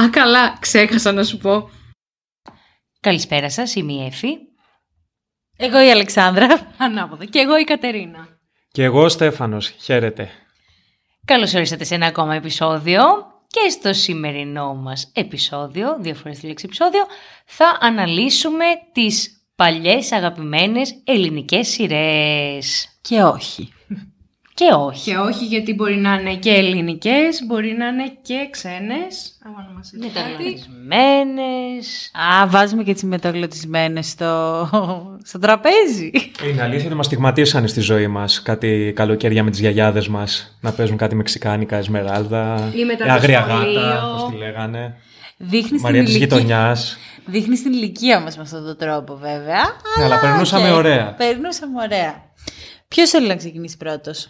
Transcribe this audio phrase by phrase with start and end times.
[0.00, 1.70] Α, καλά, ξέχασα να σου πω.
[3.00, 4.38] Καλησπέρα σας, είμαι η Εφη.
[5.56, 6.46] Εγώ η Αλεξάνδρα.
[6.78, 7.24] Ανάποδα.
[7.24, 8.28] Και εγώ η Κατερίνα.
[8.72, 9.68] Και εγώ ο Στέφανος.
[9.68, 10.30] Χαίρετε.
[11.24, 13.02] Καλώς ορίσατε σε ένα ακόμα επεισόδιο
[13.46, 17.06] και στο σημερινό μας επεισόδιο, δύο φορές τη λέξη επεισόδιο,
[17.44, 22.88] θα αναλύσουμε τις παλιές αγαπημένες ελληνικές σειρές.
[23.00, 23.72] Και όχι.
[24.54, 25.10] Και όχι.
[25.10, 29.38] Και όχι γιατί μπορεί να είναι και ελληνικές, μπορεί να είναι και ξένες.
[29.46, 30.28] Άμα να μας είπε κάτι.
[30.28, 32.10] Μεταγλωττισμένες.
[32.12, 34.68] Α, βάζουμε και τις μεταγλωττισμένες στο,
[35.24, 36.10] στο τραπέζι.
[36.50, 40.72] Είναι αλήθεια ότι μας στιγματίσανε στη ζωή μας κάτι καλοκαίρια με τις γιαγιάδες μας να
[40.72, 43.80] παίζουν κάτι μεξικάνικα, εσμεράλδα, Ή μετά το αγρία σχολείο.
[43.80, 44.96] γάτα, πώς τη λέγανε.
[45.36, 46.36] Δείχνεις την, Μαρία της ηλικία...
[46.36, 46.98] γειτονιάς.
[47.24, 49.62] Δείχνεις την ηλικία μας με αυτόν τον τρόπο βέβαια.
[49.98, 50.76] Ναι, αλλά περνούσαμε οκ.
[50.76, 51.14] ωραία.
[51.14, 52.30] Περνούσαμε ωραία.
[52.88, 54.28] Ποιος θέλει να ξεκινήσει πρώτος;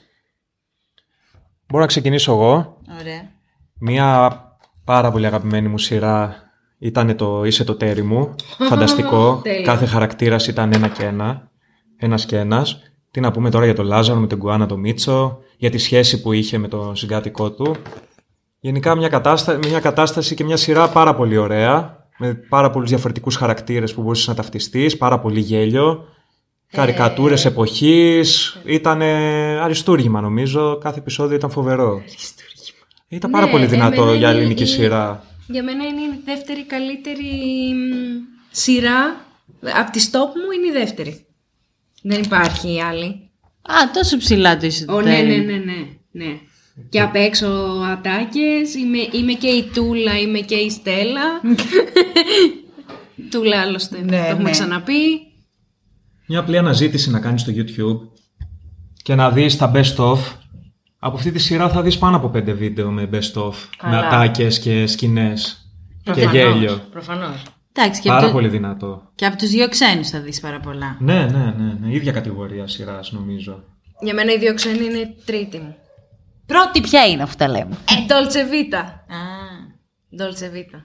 [1.72, 2.76] Μπορώ να ξεκινήσω εγώ.
[3.00, 3.30] Ωραία.
[3.78, 4.38] Μία
[4.84, 6.34] πάρα πολύ αγαπημένη μου σειρά
[6.78, 8.34] ήταν το «Είσαι το τέρι μου».
[8.68, 9.40] Φανταστικό.
[9.42, 9.62] Τέλειο.
[9.62, 11.50] Κάθε χαρακτήρας ήταν ένα και ένα.
[11.96, 12.82] Ένας και ένας.
[13.10, 16.20] Τι να πούμε τώρα για τον Λάζαρο με τον Κουάνα τον Μίτσο, για τη σχέση
[16.22, 17.76] που είχε με τον συγκάτοικό του.
[18.60, 19.58] Γενικά μια, κατάστα...
[19.68, 24.26] μια κατάσταση και μια σειρά πάρα πολύ ωραία, με πάρα πολλούς διαφορετικούς χαρακτήρες που μπορούσες
[24.26, 26.04] να ταυτιστείς, πάρα πολύ γέλιο,
[26.72, 29.02] καρικατούρες εποχής, ήταν
[29.62, 32.02] αριστούργημα νομίζω, κάθε επεισόδιο ήταν φοβερό.
[33.08, 35.24] Ήταν πάρα Ναι, πολύ δυνατό εμένα για είναι ελληνική η- σειρά.
[35.46, 37.24] Για μένα είναι η δεύτερη καλύτερη
[37.74, 39.16] μ, σειρά.
[39.80, 41.26] Από τη stop μου είναι η δεύτερη.
[42.02, 43.06] Δεν υπάρχει άλλη.
[43.62, 45.26] Α, τόσο ψηλά το είσαι το Ω, ναι, τέρι.
[45.28, 46.38] ναι, ναι, ναι, ναι.
[46.88, 47.46] Και απ' έξω
[47.92, 51.22] ατάκες, είμαι, είμαι και η Τούλα, είμαι και η Στέλλα.
[53.30, 54.50] Τούλα άλλωστε, Ναι, το έχουμε ναι.
[54.50, 55.20] ξαναπεί.
[56.32, 58.08] Μια απλή αναζήτηση να κάνεις στο YouTube
[59.02, 60.18] και να δεις τα best of.
[60.98, 63.52] Από αυτή τη σειρά θα δεις πάνω από πέντε βίντεο με best of,
[63.82, 63.98] με Καλά.
[64.06, 65.70] ατάκες και σκηνές
[66.02, 66.80] και Προφανώς, γέλιο.
[66.90, 67.42] Προφανώς.
[67.72, 69.10] Εντάξει, και, Πάρα από, πολύ δυνατό.
[69.14, 70.96] και από τους δύο ξένους θα δεις πάρα πολλά.
[71.00, 71.94] Ναι, ναι, ναι, ναι.
[71.94, 73.64] Ίδια κατηγορία σειράς νομίζω.
[74.00, 75.74] Για μένα οι δύο ξένοι είναι η τρίτη μου.
[76.46, 78.84] Πρώτη ποια είναι αφού τα λέμε; Ε, Dolce Vita.
[79.16, 79.20] Α.
[80.18, 80.80] Dolce Vita.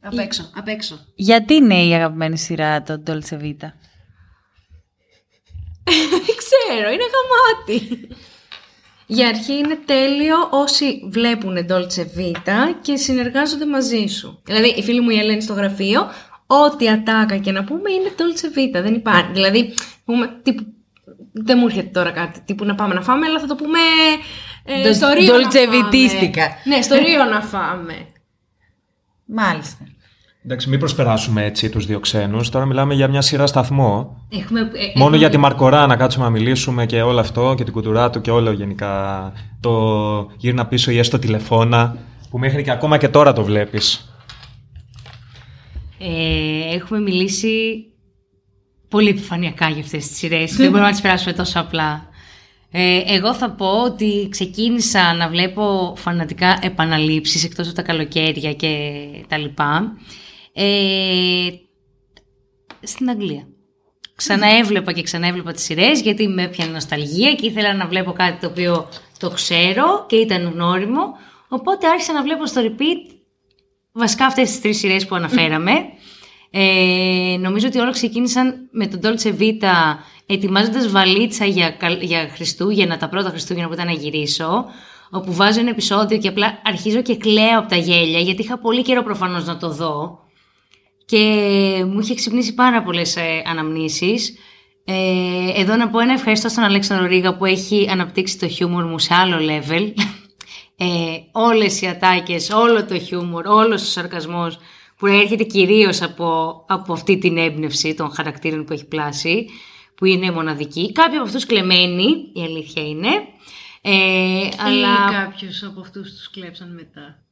[0.00, 0.98] Απ' έξω, απ' έξω.
[1.14, 3.68] Γιατί είναι η αγαπημένη σειρά το Dolce Vita;
[6.10, 8.08] Δεν ξέρω, είναι γαμάτι.
[9.06, 12.06] Για αρχή είναι τέλειο όσοι βλέπουν Dolce
[12.82, 14.42] και συνεργάζονται μαζί σου.
[14.44, 16.10] Δηλαδή, η φίλη μου η Ελένη στο γραφείο,
[16.46, 19.32] ό,τι ατάκα και να πούμε είναι Dolce δεν υπάρχει.
[19.32, 19.74] Δηλαδή,
[20.04, 20.66] πούμε, τύπου,
[21.32, 23.78] δεν μου έρχεται τώρα κάτι, τύπου να πάμε να φάμε, αλλά θα το πούμε
[24.64, 25.34] ε, στο Ρίο.
[26.64, 28.06] Ναι, στο Ρίο να φάμε.
[29.24, 29.84] Μάλιστα.
[30.44, 32.48] Εντάξει, μην προσπεράσουμε έτσι τους δύο ξένους.
[32.48, 34.16] Τώρα μιλάμε για μια σειρά σταθμό.
[34.28, 37.64] Έχουμε, ε, Μόνο έχουμε- για τη Μαρκορά να κάτσουμε να μιλήσουμε και όλο αυτό και
[37.64, 39.32] την κουτουρά του και όλο γενικά.
[39.60, 39.72] Το
[40.36, 41.96] γύρνα πίσω ή έστω τηλεφώνα
[42.30, 44.14] που μέχρι και ακόμα και τώρα το βλέπεις.
[45.98, 47.84] Ε, έχουμε μιλήσει
[48.88, 50.56] πολύ επιφανειακά για αυτές τις σειρές.
[50.56, 52.08] Δεν μπορούμε να τις περάσουμε τόσο απλά.
[52.70, 58.90] Ε, εγώ θα πω ότι ξεκίνησα να βλέπω φανατικά επαναλήψεις εκτός από τα καλοκαίρια και
[59.28, 59.92] τα λοιπά.
[60.52, 61.48] Ε,
[62.82, 63.46] στην Αγγλία.
[64.14, 68.46] Ξαναέβλεπα και ξαναέβλεπα τις σειρές γιατί με έπιανε νοσταλγία και ήθελα να βλέπω κάτι το
[68.46, 68.88] οποίο
[69.18, 71.02] το ξέρω και ήταν γνώριμο.
[71.48, 73.14] Οπότε άρχισα να βλέπω στο repeat
[73.92, 75.72] βασικά αυτές τις τρεις σειρές που αναφέραμε.
[76.50, 79.96] Ε, νομίζω ότι όλα ξεκίνησαν με τον Dolce Vita
[80.26, 84.64] ετοιμάζοντας βαλίτσα για, καλ- για Χριστούγεννα, τα πρώτα Χριστούγεννα που ήταν να γυρίσω,
[85.10, 88.82] όπου βάζω ένα επεισόδιο και απλά αρχίζω και κλαίω από τα γέλια, γιατί είχα πολύ
[88.82, 90.18] καιρό προφανώς να το δω
[91.10, 94.34] και μου είχε ξυπνήσει πάρα πολλές ε, αναμνήσεις.
[94.84, 98.98] Ε, εδώ να πω ένα ευχαριστώ στον Αλέξανδρο Ρίγα που έχει αναπτύξει το χιούμορ μου
[98.98, 99.92] σε άλλο level.
[100.82, 104.58] Ε, όλες οι ατάκες, όλο το χιούμορ, όλος ο σαρκασμός
[104.96, 109.46] που έρχεται κυρίως από, από αυτή την έμπνευση των χαρακτήρων που έχει πλάσει,
[109.94, 110.92] που είναι μοναδική.
[110.92, 113.08] Κάποιοι από αυτούς κλεμμένοι, η αλήθεια είναι.
[113.80, 115.08] Ε, αλλά...
[115.10, 117.24] Ή κάποιους από αυτούς τους κλέψαν μετά.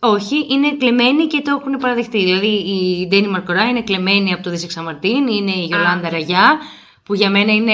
[0.00, 2.18] Όχι, είναι κλεμμένοι και το έχουν παραδεχτεί.
[2.18, 6.58] Δηλαδή η Ντένι Μαρκορά είναι κλεμμένη από το Δίσεξα Μαρτίν, είναι η Γιολάντα Ραγιά,
[7.02, 7.72] που για μένα είναι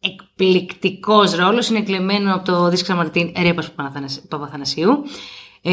[0.00, 5.02] εκπληκτικός ρόλος, είναι κλεμμένο από το Δίσεξα Μαρτίν Ρέπας Παπαθανασ- Παπαθανασίου.
[5.62, 5.72] Ε,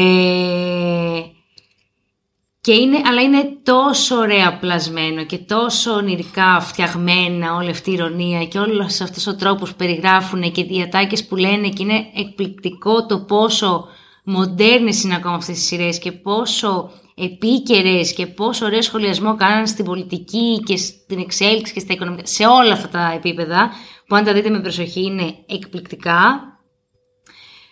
[2.60, 8.44] και είναι, αλλά είναι τόσο ωραία πλασμένο και τόσο ονειρικά φτιαγμένα όλη αυτή η ηρωνία
[8.44, 13.06] και όλος αυτός ο τρόπος που περιγράφουν και οι ατάκες που λένε και είναι εκπληκτικό
[13.06, 13.86] το πόσο
[14.22, 19.84] μοντέρνες είναι ακόμα αυτές τις σειρές και πόσο επίκαιρες και πόσο ωραίο σχολιασμό κάνανε στην
[19.84, 23.70] πολιτική και στην εξέλιξη και στα οικονομικά, σε όλα αυτά τα επίπεδα
[24.06, 26.46] που αν τα δείτε με προσοχή είναι εκπληκτικά.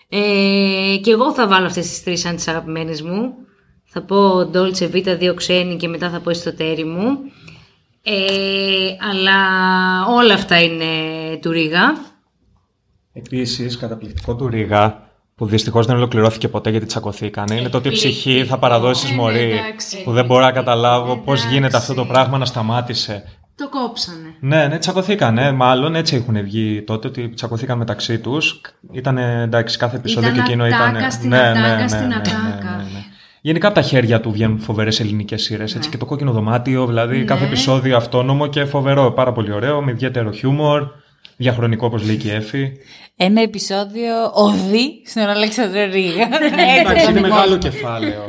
[0.08, 3.35] Ε, και εγώ θα βάλω αυτές τις τρεις σαν τις αγαπημένες μου.
[3.85, 7.19] Θα πω Dolce Vita, δύο ξένοι και μετά θα πω εσωτερή μου.
[8.03, 9.37] Ε, αλλά
[10.06, 10.87] όλα αυτά είναι
[11.41, 11.93] του Ρίγα.
[13.12, 15.09] Επίσης, καταπληκτικό του Ρίγα,
[15.40, 19.50] που δυστυχώς δεν ολοκληρώθηκε ποτέ γιατί τσακωθήκανε, είναι το ότι η ψυχή θα παραδώσει μωρή.
[19.50, 20.02] εντάξει.
[20.02, 23.25] Που δεν μπορώ να καταλάβω πώς γίνεται αυτό το πράγμα να σταμάτησε.
[23.54, 24.34] Το κόψανε.
[24.40, 25.52] Ναι, ναι, τσακωθήκανε.
[25.52, 28.60] Μάλλον έτσι έχουν βγει τότε, ότι τσακωθήκαν μεταξύ τους.
[28.92, 31.10] Ήταν εντάξει, κάθε επεισόδιο Ήταν και εκείνο ατάκα ήταν.
[31.10, 32.84] στην ατάκα στην ατάκα.
[33.40, 35.75] Γενικά από τα χέρια του βγαίνουν φοβερές ελληνικές σειρές.
[35.75, 35.81] Ναι.
[35.90, 39.10] Και το κόκκινο δωμάτιο, δηλαδή κάθε επεισόδιο αυτόνομο και φοβερό.
[39.10, 40.88] Πάρα πολύ ωραίο, με ιδιαίτερο χιούμορ.
[41.40, 42.72] Διαχρονικό, όπως λέει και η Εφη.
[43.16, 46.28] Ένα επεισόδιο οδή στον Αλέξανδρο Ρίγα.
[46.78, 48.25] Εντάξει, είναι μεγάλο κεφάλαιο.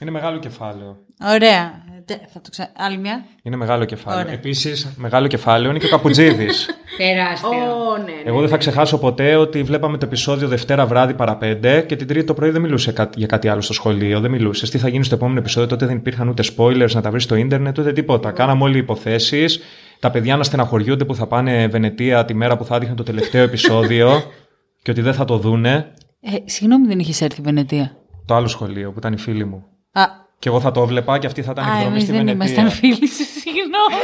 [0.00, 0.96] Είναι μεγάλο κεφάλαιο.
[1.20, 1.84] Ωραία.
[2.06, 2.68] Τε- Θα το ξα...
[2.76, 3.24] Άλλη μια.
[3.42, 4.20] Είναι μεγάλο κεφάλαιο.
[4.20, 4.32] Ωραία.
[4.32, 6.46] Επίσης, μεγάλο κεφάλαιο είναι και ο Καπουτζίδη.
[6.98, 7.48] Τεράστιο.
[7.48, 8.12] Ω, ναι, ναι.
[8.24, 12.06] Εγώ δεν θα ξεχάσω ποτέ ότι βλέπαμε το επεισόδιο Δευτέρα βράδυ παρά πέντε και την
[12.06, 14.20] Τρίτη το πρωί δεν μιλούσε κα- για κάτι άλλο στο σχολείο.
[14.20, 14.70] Δεν μιλούσες.
[14.70, 17.34] Τι θα γίνει στο επόμενο επεισόδιο, τότε δεν υπήρχαν ούτε spoilers να τα βρεις στο
[17.34, 18.30] ίντερνετ, ούτε τίποτα.
[18.30, 19.60] Κάναμε όλοι υποθέσεις.
[20.00, 23.42] Τα παιδιά να στεναχωριούνται που θα πάνε Βενετία τη μέρα που θα δείχνουν το τελευταίο
[23.42, 24.22] επεισόδιο
[24.82, 25.92] και ότι δεν θα το δούνε.
[26.20, 27.96] Ε, συγγνώμη, δεν είχες έρθει η Βενετία.
[28.26, 29.64] Το άλλο σχολείο που ήταν οι φίλοι μου.
[29.92, 30.02] Α,
[30.38, 32.46] Και εγώ θα το βλέπα και αυτοί θα ήταν α εκδρομή εμείς στη δεν Βενετία.
[32.46, 33.96] ήμασταν φίλοι σου, συγγνώμη.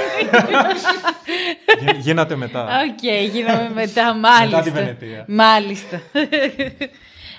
[1.81, 2.64] Γι- Γίνατε μετά.
[2.64, 4.61] Οκ, γίναμε μετά, μάλιστα.
[4.62, 5.25] τη Βενετία.
[5.29, 6.00] Μάλιστα.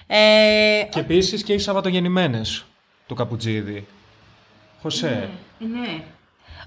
[0.07, 2.66] ε, Και επίσης και οι Σαββατογεννημένες
[3.07, 3.88] του Καπουτζίδη.
[4.81, 5.30] Χωσέ.
[5.60, 6.01] Ναι.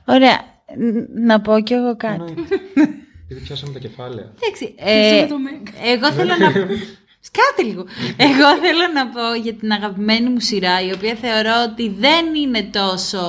[0.04, 0.40] ωραία,
[0.76, 2.14] Ν- να πω κι εγώ κάτι.
[2.14, 2.54] Εννοείται.
[3.28, 4.32] Επειδή πιάσαμε τα κεφάλαια.
[4.42, 5.72] Εντάξει, ε, το Μέγκα.
[5.84, 6.52] εγώ θέλω να...
[7.26, 7.84] Σκάτε λίγο.
[8.16, 12.62] Εγώ θέλω να πω για την αγαπημένη μου σειρά, η οποία θεωρώ ότι δεν είναι
[12.62, 13.20] τόσο...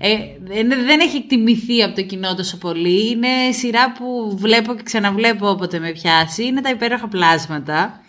[0.00, 3.10] Ε, δεν, δεν έχει εκτιμηθεί από το κοινό τόσο πολύ.
[3.10, 6.44] Είναι σειρά που βλέπω και ξαναβλέπω όποτε με πιάσει.
[6.44, 8.00] Είναι τα υπέροχα πλάσματα.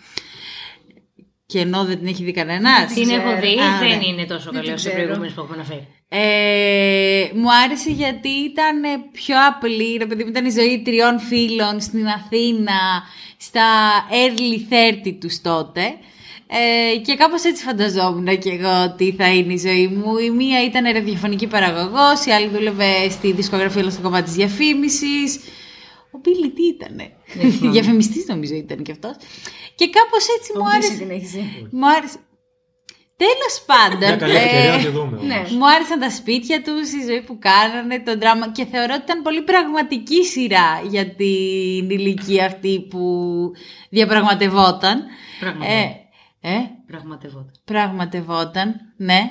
[1.46, 2.86] Και ενώ δεν την έχει δει κανένα.
[2.86, 4.06] Την έχω δει, Α, δεν ναι.
[4.06, 5.04] είναι τόσο καλή την όσο οι ξέρω.
[5.04, 5.86] προηγούμενες που έχουμε αναφέρει.
[6.08, 11.20] Ε, μου άρεσε γιατί ήταν ε, πιο απλή, ρε παιδί μου, ήταν η ζωή τριών
[11.20, 12.80] φίλων στην Αθήνα,
[13.40, 13.66] στα
[14.10, 14.72] early
[15.08, 15.80] 30 τους τότε.
[16.46, 20.18] Ε, και κάπως έτσι φανταζόμουν και εγώ ότι θα είναι η ζωή μου.
[20.18, 25.40] Η μία ήταν ραδιοφωνική παραγωγός, η άλλη δούλευε στη δισκογραφία αλλά στο κομμάτι της διαφήμισης.
[26.10, 27.12] Ο Μπίλι τι ήτανε;
[27.72, 29.16] Διαφημιστής νομίζω ήταν και αυτός.
[29.74, 30.94] Και κάπως έτσι μου άρεσε.
[30.94, 32.16] την έχεις δει; Μου άρεσε.
[33.24, 34.08] Τέλος πάντων.
[34.08, 35.16] Μια καλή ε, ευκαιρία να τη δούμε.
[35.16, 35.22] όμως.
[35.26, 35.42] ναι.
[35.58, 39.22] μου άρεσαν τα σπίτια τους, η ζωή που κάνανε, το δράμα και θεωρώ ότι ήταν
[39.22, 43.02] πολύ πραγματική σειρά για την ηλικία αυτή που
[43.90, 45.04] διαπραγματευόταν.
[45.40, 46.00] Πραγματευόταν.
[46.42, 47.52] Ε, ε, Πραγματευόταν.
[47.64, 49.30] πραγματευόταν, ναι.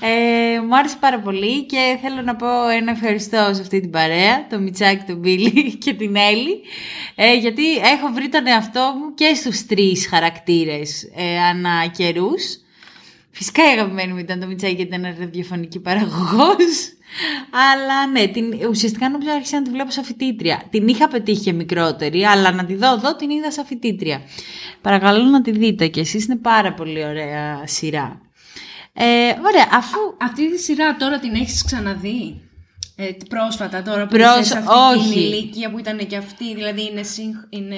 [0.00, 4.46] Ε, μου άρεσε πάρα πολύ και θέλω να πω ένα ευχαριστώ σε αυτή την παρέα,
[4.46, 6.60] τον Μιτσάκη, τον Μπίλη και την Έλλη,
[7.14, 12.58] ε, γιατί έχω βρει τον εαυτό μου και στους τρεις χαρακτήρες ε, ανά καιρούς.
[13.36, 16.92] Φυσικά η αγαπημένη μου ήταν το Μιτσάκη γιατί ήταν ραδιοφωνική παραγωγός.
[17.50, 20.62] Αλλά ναι, την, ουσιαστικά νόμιζα άρχισα να τη βλέπω σαν φοιτήτρια.
[20.70, 24.20] Την είχα πετύχει και μικρότερη, αλλά να τη δω εδώ την είδα σαν φοιτήτρια.
[24.80, 28.20] Παρακαλώ να τη δείτε και εσείς, είναι πάρα πολύ ωραία σειρά.
[28.92, 29.04] Ε,
[29.46, 29.98] ωραία, αφού...
[30.20, 32.40] Αυτή τη σειρά τώρα την έχεις ξαναδεί;
[32.96, 35.12] Ε, πρόσφατα τώρα που Πρόσ- είσαι σε αυτή όχι.
[35.12, 37.76] την ηλικία που ήταν και αυτή, δηλαδή είναι, συγχ- είναι...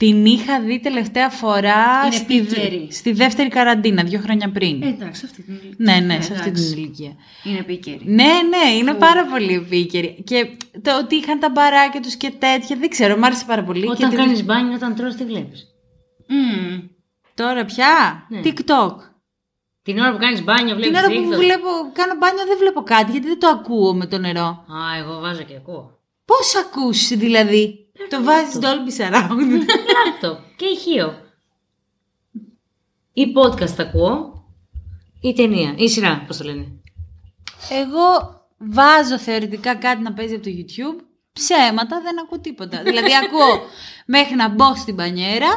[0.00, 2.88] Την είχα δει τελευταία φορά Είναι στη, επίκαιρη.
[2.90, 4.82] στη δεύτερη καραντίνα, δύο χρόνια πριν.
[4.82, 5.74] Ε, εντάξει, αυτή την ηλικία.
[5.78, 6.68] ναι, ναι, σε αυτή εντάξει.
[6.74, 7.12] την ηλικία.
[7.44, 8.00] Είναι επίκαιρη.
[8.04, 10.22] Ναι, ναι, είναι πάρα πολύ επίκαιρη.
[10.26, 13.80] Και το ότι είχαν τα μπαράκια τους και τέτοια, δεν ξέρω, μου άρεσε πάρα πολύ.
[13.80, 15.66] και Όταν τη- κάνεις μπάνιο, όταν τρως, τι βλέπεις.
[16.28, 16.80] Μμμ.
[17.34, 18.40] Τώρα πια, Ναι.
[18.44, 18.94] TikTok.
[19.82, 21.00] Την ώρα που κάνεις μπάνιο, βλέπεις.
[21.00, 24.18] Την ώρα που βλέπω, κάνω μπάνιο δεν βλέπω κάτι, γιατί δεν το ακούω με το
[24.18, 24.46] νερό.
[24.46, 25.98] Α, εγώ βάζω και ακούω.
[26.24, 29.66] Πώς ακούς δηλαδή, το βάζεις Dolby Surround.
[29.94, 31.18] Λάπτοπ και ηχείο.
[33.12, 34.44] Ή podcast ακούω,
[35.20, 36.66] ή ταινία, ή σειρά, πώς το λένε.
[37.70, 41.04] Εγώ βάζω θεωρητικά κάτι να παίζει από το YouTube.
[41.32, 42.82] Ψέματα, δεν ακούω τίποτα.
[42.82, 43.62] δηλαδή ακούω
[44.06, 45.48] μέχρι να μπω στην πανιέρα,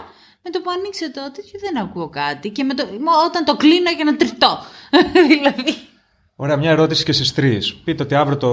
[0.41, 2.49] με το που ανοίξω το τέτοιο δεν ακούω κάτι.
[2.49, 4.59] Και με το, μα όταν το κλείνω για να τριτώ.
[5.27, 5.91] δηλαδή.
[6.35, 7.75] Ωραία, μια ερώτηση και στις τρεις.
[7.75, 8.49] Πείτε ότι αύριο το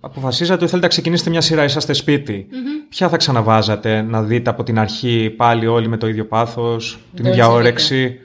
[0.00, 2.46] αποφασίζατε ότι θέλετε να ξεκινήσετε μια σειρά, είσαστε σπίτι.
[2.88, 7.24] Ποια θα ξαναβάζατε να δείτε από την αρχή πάλι όλοι με το ίδιο πάθος, την
[7.24, 7.50] Dolce ίδια Vita.
[7.50, 8.18] όρεξη;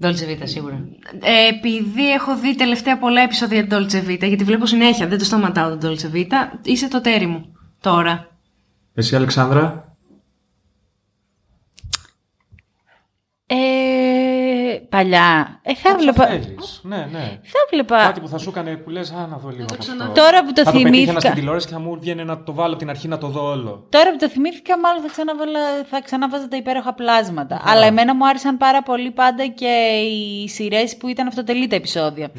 [0.00, 0.84] Dolce Vita, σίγουρα.
[1.20, 5.76] Ε, επειδή έχω δει τελευταία πολλά επεισόδια Dolce Vita, γιατί βλέπω συνέχεια, δεν το σταματάω
[5.76, 8.28] το Dolce Vita, είσαι το τέρι μου τώρα.
[8.94, 9.96] Εσύ, Αλεξάνδρα;
[13.46, 13.56] Ε,
[14.96, 15.60] παλιά.
[15.62, 16.26] Ε, θα Θα έβλεπα.
[16.26, 16.80] θέλεις.
[16.82, 17.38] Ναι, ναι.
[17.42, 17.98] Θα έβλεπα.
[18.04, 20.20] Κάτι που θα σου έκανε που λες, α, να δω λίγο από αυτό.
[20.22, 21.20] Τώρα που το θα το πετύχαινα θυμήθηκα.
[21.20, 23.50] στην τηλεόραση και θα μου βγαίνει να το βάλω από την αρχή να το δω
[23.50, 23.86] όλο.
[23.88, 25.60] Τώρα που το θυμήθηκα, μάλλον θα, ξαναβάλα,
[25.90, 27.62] θα ξαναβάζα τα υπέροχα πλάσματα.
[27.64, 32.30] Αλλά εμένα μου άρεσαν πάρα πολύ πάντα και οι σειρές που ήταν αυτοτελή τα επεισόδια.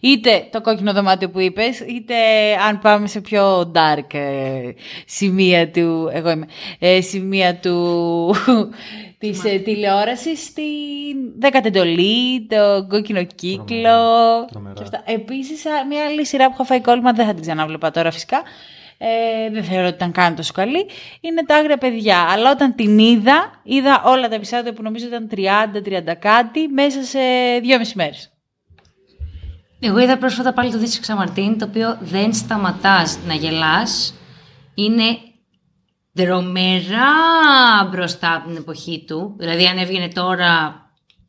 [0.00, 2.14] Είτε το κόκκινο δωμάτιο που είπες, είτε
[2.68, 4.70] αν πάμε σε πιο dark ε,
[5.06, 6.10] σημεία του.
[6.12, 6.46] Εγώ είμαι.
[6.78, 8.34] Ε, σημεία του.
[9.22, 14.00] Της ε, τηλεόρασης στην δέκατη εντολή, το κόκκινο κύκλο
[14.50, 14.74] Τρομερά.
[14.74, 15.02] και αυτά.
[15.04, 18.42] Επίσης, α, μια άλλη σειρά που έχω φάει κόλλημα, δεν θα την ξανάβλεπα τώρα φυσικά,
[18.98, 20.86] ε, δεν θεωρώ ότι ήταν καν τόσο καλή,
[21.20, 22.18] είναι τα άγρια παιδιά.
[22.18, 27.20] Αλλά όταν την είδα, είδα όλα τα επεισόδια που νομίζω ήταν 30-30 κάτι μέσα σε
[27.62, 28.32] δυόμιση μέρες.
[29.80, 34.14] Εγώ είδα πρόσφατα πάλι το Δίσκο Ξαμαρτίν, το οποίο δεν σταματάς να γελάς.
[34.74, 35.18] Είναι
[36.12, 37.08] δρομερά
[37.90, 39.34] μπροστά από την εποχή του.
[39.38, 40.80] Δηλαδή αν έβγαινε τώρα,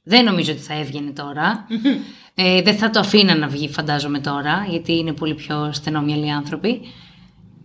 [0.03, 1.67] δεν νομίζω ότι θα έβγαινε τώρα.
[2.35, 6.81] ε, δεν θα το αφήνα να βγει φαντάζομαι τώρα, γιατί είναι πολύ πιο στενόμυαλοι άνθρωποι.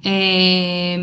[0.03, 0.99] Ε,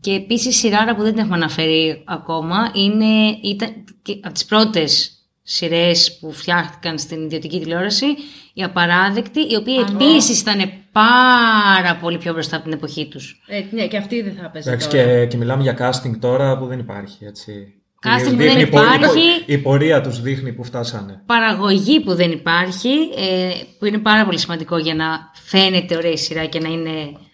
[0.00, 4.44] και επίσης η σειράρα που δεν την έχουμε αναφέρει ακόμα είναι, ήταν και από τις
[4.44, 8.06] πρώτες σειρές που φτιάχτηκαν στην ιδιωτική τηλεόραση,
[8.54, 13.42] η Απαράδεκτη, οι οποίοι επίσης ήταν πάρα πολύ πιο μπροστά από την εποχή τους.
[13.46, 15.02] Ε, ναι, και αυτή δεν θα έπαιζε Εντάξει, τώρα.
[15.04, 17.74] και, και μιλάμε για casting τώρα που δεν υπάρχει, έτσι.
[18.06, 19.20] Casting που Δείχνει δεν η πο- η πο- υπάρχει.
[19.46, 21.22] Η πορεία τους δείχνει που φτάσανε.
[21.26, 25.06] Παραγωγή που δεν υπάρχει, ε, που είναι πάρα πολύ σημαντικό για να
[25.44, 26.90] φαίνεται ωραία η σειρά και να είναι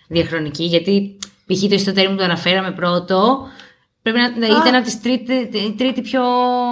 [0.08, 1.60] διαχρονική, γιατί π.χ.
[1.68, 3.38] το ιστοτέρι που το αναφέραμε πρώτο,
[4.10, 6.22] πρέπει να να ήταν από τις τρίτη, η τρίτη πιο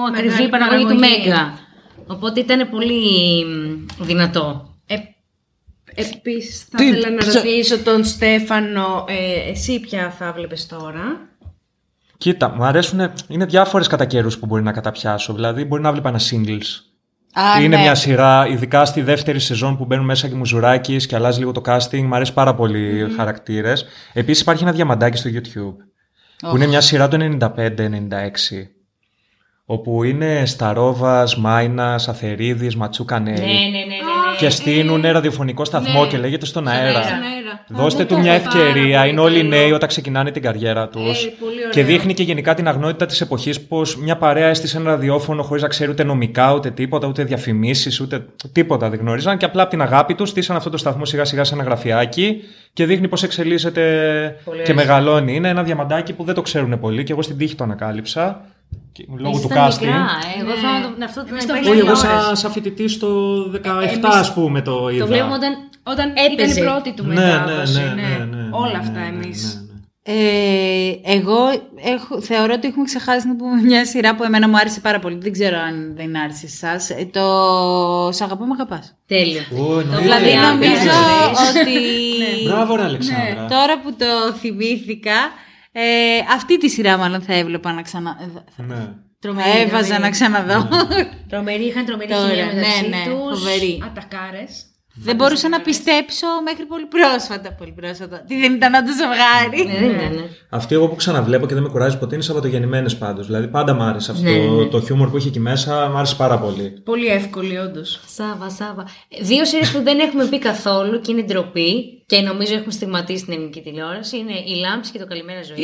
[0.08, 1.18] ακριβή Μεγάλη παραγωγή του παραγωγή.
[1.24, 1.58] Μέγκα.
[2.06, 4.74] Οπότε ήταν πολύ μ, δυνατό.
[4.86, 4.94] Ε,
[5.94, 11.28] επίσης θα Τι- ήθελα να σε- ρωτήσω τον Στέφανο, ε, εσύ ποια θα βλέπεις τώρα;
[12.18, 13.12] Κοίτα, μου αρέσουν.
[13.28, 15.32] Είναι διάφορες κατά καιρούς που μπορεί να καταπιάσω.
[15.34, 16.82] Δηλαδή, μπορεί να βλέπα ένα singles.
[17.40, 17.82] Α, είναι ναι.
[17.82, 21.62] μια σειρά, ειδικά στη δεύτερη σεζόν που μπαίνουν μέσα και μουζουράκι και αλλάζει λίγο το
[21.66, 22.00] casting.
[22.02, 23.14] Μου αρέσει πάρα πολύ mm.
[23.16, 23.86] χαρακτήρες.
[24.12, 25.83] Επίσης, υπάρχει ένα διαμαντάκι στο YouTube.
[26.50, 27.48] Που είναι μια σειρά του 95-96.
[29.66, 33.34] Όπου είναι Σταρόβας, Μάινας, Αθερίδης, Ματσούκα Νέη.
[33.34, 34.23] Ναι, ναι, ναι, ναι.
[34.34, 34.48] Ναι.
[34.48, 36.98] Και στείνουν ραδιοφωνικό σταθμό και λέγεται στον αέρα.
[36.98, 37.64] αέρα.
[37.68, 39.06] Δώστε του μια ευκαιρία.
[39.06, 41.28] Είναι όλοι νέοι όταν ξεκινάνε την καριέρα τους.
[41.40, 41.70] πολύ ωραίο.
[41.70, 45.62] και δείχνει και γενικά την αγνότητα της εποχής πως μια παρέα έστησε ένα ραδιόφωνο χωρίς
[45.62, 49.36] να ξέρει ούτε νομικά, ούτε τίποτα, ούτε διαφημίσεις, ούτε τίποτα δεν γνώριζαν.
[49.36, 52.42] Και απλά από την αγάπη τους στήσαν αυτό το σταθμό σιγά σιγά σε ένα γραφιάκι
[52.72, 55.34] και δείχνει πώ εξελίσσεται και μεγαλώνει.
[55.34, 58.44] Είναι ένα διαμαντάκι που δεν το ξέρουν πολύ και εγώ στην τύχη το ανακάλυψα.
[58.92, 59.80] Και- Λόγω του Ήσασταν casting.
[59.86, 60.06] μικρά,
[60.36, 60.40] ε.
[60.40, 62.24] Εγώ θέλω να το- αυτό να Εμείς το υπάρχει Όχι, εγώ τηλεόραση.
[62.26, 63.08] σαν, σαν φοιτητή στο
[63.50, 65.00] 17, εμείς- ας πούμε, το είδα.
[65.00, 65.52] Το βλέπουμε όταν
[65.86, 66.32] Όταν Έπαιζε.
[66.60, 67.78] ήταν η πρώτη του Ναι, ναι, μετάδοση.
[67.78, 67.92] ναι, ναι.
[67.92, 69.54] ναι, ναι, ναι, Όλα ναι, αυτά ναι, ναι, εμείς.
[69.54, 69.72] ναι, ναι.
[70.06, 71.36] Ε, εγώ
[71.94, 75.18] έχω, θεωρώ ότι έχουμε ξεχάσει να πούμε μια σειρά που εμένα μου άρεσε πάρα πολύ.
[75.20, 76.90] Δεν ξέρω αν δεν άρεσε εσάς.
[77.10, 77.24] Το
[78.12, 78.94] Σ' αγαπώ, με αγαπάς.
[79.06, 79.40] τέλειο.
[79.52, 79.96] Ω, εννοείται.
[80.02, 81.60] Δηλαδή Ναι, νομίζω ναι.
[81.60, 81.78] ότι
[82.48, 83.46] Μπράβο, ρε Αλεξάνδρα.
[83.48, 85.16] τώρα που το θυμήθηκα,
[85.76, 85.82] ε,
[86.34, 88.16] αυτή τη σειρά μάλλον θα έβλεπα να ξανα...
[88.56, 88.88] Ναι.
[89.18, 90.02] Τρομερή, Έβαζα τρομερή.
[90.02, 90.68] να ξαναδώ.
[91.28, 93.38] Τρομερή, είχαν τρομερή Τώρα, χημεία ναι, μεταξύ ναι, τους.
[93.38, 93.82] φοβερή.
[93.84, 94.66] Ατακάρες.
[94.96, 99.66] Δεν μπορούσα να πιστέψω μέχρι πολύ πρόσφατα, πολύ πρόσφατα, ότι δεν ήταν όντως ζευγάρι.
[99.72, 100.28] Ναι, δεν ήταν.
[100.50, 103.26] Αυτή εγώ που ξαναβλέπω και δεν με κουράζει ποτέ είναι Σαββατογεννημένες πάντως.
[103.26, 104.64] Δηλαδή πάντα μ' άρεσε αυτό Ναι, ναι.
[104.64, 106.80] το χιούμορ που είχε εκεί μέσα, μ' άρεσε πάρα πολύ.
[106.84, 108.00] Πολύ εύκολη όντως.
[108.06, 108.86] Σάβα, Σάβα.
[109.22, 113.32] Δύο σειρές που δεν έχουμε πει καθόλου και είναι ντροπή και νομίζω έχουν στιγματίσει την
[113.32, 115.56] ελληνική τηλεόραση είναι η Λάμψη και το Καλημέρα Ζωή.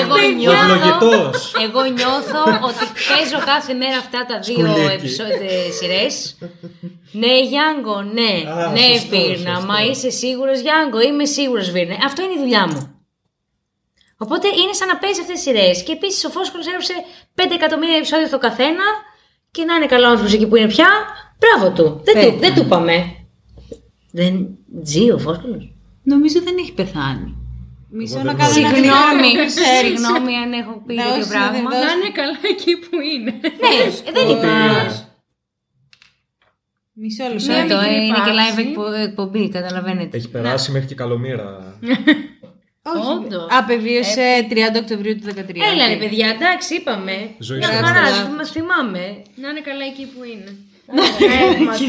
[0.00, 1.54] εγώ, Ο νιώθω, ευλογητός.
[1.66, 4.92] εγώ νιώθω ότι παίζω κάθε μέρα αυτά τα δύο Σκουλίκι.
[4.98, 5.36] επεισόδια
[5.78, 6.36] σειρές.
[7.12, 8.32] Ναι, Γιάνγκο, ναι.
[8.50, 9.54] Α, ναι, σωστό, Βίρνα.
[9.54, 9.66] σωστό.
[9.72, 11.00] Μα είσαι σίγουρος, Γιάνγκο.
[11.00, 11.96] Είμαι σίγουρος, Βίρνα.
[12.04, 12.80] Αυτό είναι η δουλειά μου.
[14.18, 15.82] Οπότε είναι σαν να παίζεις αυτές τις σειρές.
[15.82, 16.94] Και επίσης ο Φόσκολο έγραψε
[17.34, 18.84] 5 εκατομμύρια επεισόδια στο καθένα
[19.50, 20.88] και να είναι καλό άνθρωπος εκεί που είναι πια.
[21.40, 22.00] Μπράβο του.
[22.04, 22.96] Δεν, του, δεν του είπαμε.
[24.20, 24.32] Δεν
[24.82, 25.58] ζει ο Φόσκολο.
[26.02, 27.30] Νομίζω δεν έχει πεθάνει.
[27.96, 29.98] Μισό Εγώ να δεν κάνω ένα Συγγνώμη, μικρό ξέρεις.
[30.00, 31.70] συγγνώμη αν έχω πει Ναι, τέτοιο όχι, πράγμα.
[31.70, 33.32] δεν Να είναι καλά εκεί που είναι.
[33.62, 33.74] Ναι,
[34.08, 34.52] ε, δεν Ότι- είπα.
[36.96, 37.52] Μισό λεπτό.
[37.52, 38.52] Ναι, το μικρή είναι και παύση.
[38.54, 40.16] live εκπο- εκπομπή, καταλαβαίνετε.
[40.16, 41.48] Έχει περάσει μέχρι και καλομήρα.
[42.96, 43.06] Όχι.
[43.12, 43.46] Όντως.
[43.50, 45.64] Απεβίωσε 30 Οκτωβρίου του 2013.
[45.72, 47.30] Έλα ρε παιδιά, εντάξει, είπαμε.
[47.38, 48.36] Ζωή Μια στο χαρά, λάθος.
[48.36, 49.04] μας θυμάμαι.
[49.42, 50.50] Να είναι καλά εκεί που είναι.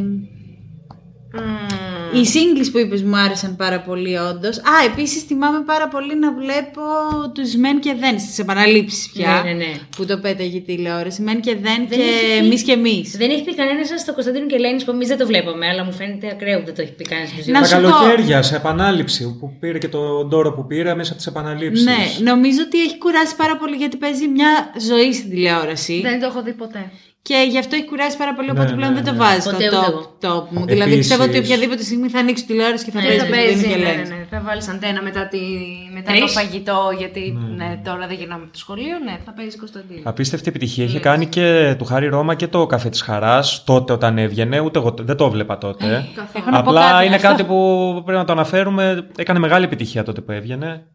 [2.14, 4.56] Οι singles που είπες μου άρεσαν πάρα πολύ όντως.
[4.58, 6.82] Α, επίσης θυμάμαι πάρα πολύ να βλέπω
[7.34, 9.42] τους Men και Δεν στις επαναλήψεις πια.
[9.44, 9.72] Ναι, ναι, ναι.
[9.96, 11.24] Που το πέταγε η τηλεόραση.
[11.28, 13.16] Men και Δεν Δεν και έχει πει- εμείς και εμείς.
[13.16, 15.84] Δεν έχει πει κανένας σας στο Κωνσταντίνο και Ελένη που εμείς δεν το βλέπαμε, αλλά
[15.84, 17.80] μου φαίνεται ακραίο που δεν το έχει πει κανένας Να Τα σου πω.
[17.82, 21.84] καλοκαίρια σε επανάληψη που πήρε και τον τόρο που πήρε μέσα από τις επαναλήψεις.
[21.86, 26.00] Ναι, νομίζω ότι έχει κουράσει πάρα πολύ γιατί παίζει μια ζωή στην τηλεόραση.
[26.02, 26.90] Δεν το έχω δει ποτέ.
[27.24, 29.18] Και γι' αυτό έχει κουράσει πάρα πολύ, οπότε Ναι, πλέον ναι, δεν το ναι.
[29.24, 30.00] βάζει στο Ποτέ ούτε top, εγώ.
[30.22, 30.64] top μου.
[30.66, 33.24] Δηλαδή Επίσης- πιστεύω ότι οποιαδήποτε στιγμή θα ανοίξει τη τηλεόραση και θα Ναι, παίζει θα
[33.26, 34.08] το παίζει, Κωνσταντίνο και ναι, Ελένη.
[34.08, 34.26] ναι, ναι.
[34.30, 35.38] Θα βάλεις αντένα μετά, τη,
[35.94, 36.20] μετά Τρεις.
[36.20, 38.96] το φαγητό, γιατί ναι, τώρα δεν γυρνάμε από το σχολείο.
[39.04, 40.00] Ναι, θα παίζει Κωνσταντίνο.
[40.04, 40.84] Απίστευτη επιτυχία.
[40.84, 44.60] Είχε κάνει και του Χάρη Ρώμα και το καφέ της Χαράς τότε όταν έβγαινε.
[44.60, 45.86] Ούτε εγώ δεν το έβλεπα τότε.
[46.36, 47.28] Έχω να πω Απλά κάτι, είναι αυτό.
[47.28, 47.56] κάτι που
[48.04, 49.06] πρέπει να το αναφέρουμε.
[49.16, 50.86] Έκανε μεγάλη επιτυχία τότε που έβγαινε.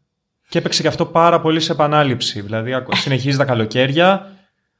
[0.49, 2.41] Και έπαιξε και αυτό πάρα πολύ σε επανάληψη.
[2.41, 4.31] Δηλαδή ακο- συνεχίζει τα καλοκαίρια.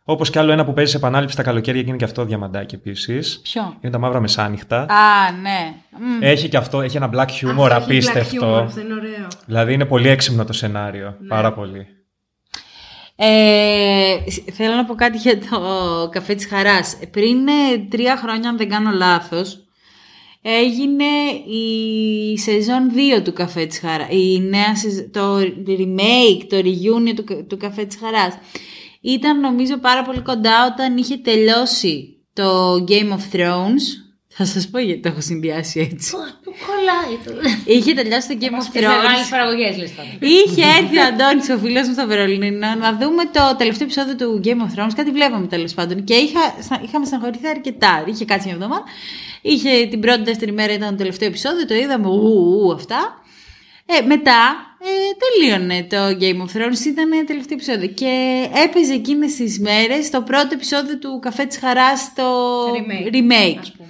[0.10, 2.76] Όπως και άλλο ένα που παίζει σε επανάληψη τα καλοκαίρια και είναι και αυτό διαμαντάκι
[2.76, 3.40] επίσης.
[3.44, 4.82] Ποιο; Είναι τα μαύρα μεσάνυχτα.
[4.82, 5.74] Α, ναι.
[6.00, 6.24] Μμ.
[6.24, 8.56] Έχει και αυτό, έχει ένα black humor Αυτό έχει black απίστευτο.
[8.58, 9.28] humor, αυτό είναι ωραίο.
[9.46, 11.18] Δηλαδή είναι πολύ έξυπνο το σενάριο.
[11.28, 11.88] Πάρα πολύ.
[13.16, 14.16] Ε,
[14.54, 15.60] θέλω να πω κάτι για το
[16.12, 16.98] καφέ της Χαράς.
[17.12, 19.60] Πριν ε, τρία χρόνια, αν δεν κάνω λάθος,
[20.42, 21.04] έγινε
[21.58, 24.08] η σεζόν 2 του καφέ της Χαράς.
[24.10, 25.36] Η νέα σεζ- το
[25.68, 28.38] remake, το reunion του, κα- του καφέ της Χαράς.
[29.16, 33.86] Ήταν νομίζω πάρα πολύ κοντά όταν είχε τελειώσει το Game of Thrones.
[34.28, 36.12] Θα σας πω γιατί το έχω συνδυάσει έτσι.
[36.44, 37.50] Πού κολλάει το.
[37.66, 39.30] Είχε τελειώσει το Game of Και μεγάλε Thrones.
[39.30, 40.08] παραγωγές λες τώρα.
[40.20, 44.42] Είχε έρθει ο Αντώνης, ο φίλος μου στο Βερολίνο, να δούμε το τελευταίο επεισόδιο του
[44.44, 44.92] Game of Thrones.
[44.96, 46.04] Κάτι βλέπαμε τέλος πάντων.
[46.04, 48.04] Και είχα, στα- είχαμε στεναχωρηθεί αρκετά.
[48.08, 48.84] Είχε κάτσει μια εβδομάδα.
[49.42, 51.66] Είχε την πρώτη, δεύτερη μέρα ήταν το τελευταίο επεισόδιο.
[51.66, 53.22] Το είδαμε, ου, ου, ου, αυτά.
[53.90, 54.90] Ε, μετά ε,
[55.24, 57.88] τελείωνε το Game of Thrones, ήταν ε, τελευταίο επεισόδιο.
[57.88, 62.24] Και έπαιζε εκείνες τις μέρες το πρώτο επεισόδιο του Καφέ της Χαράς το
[62.66, 63.14] Remake.
[63.14, 63.58] remake.
[63.60, 63.88] Ας πούμε.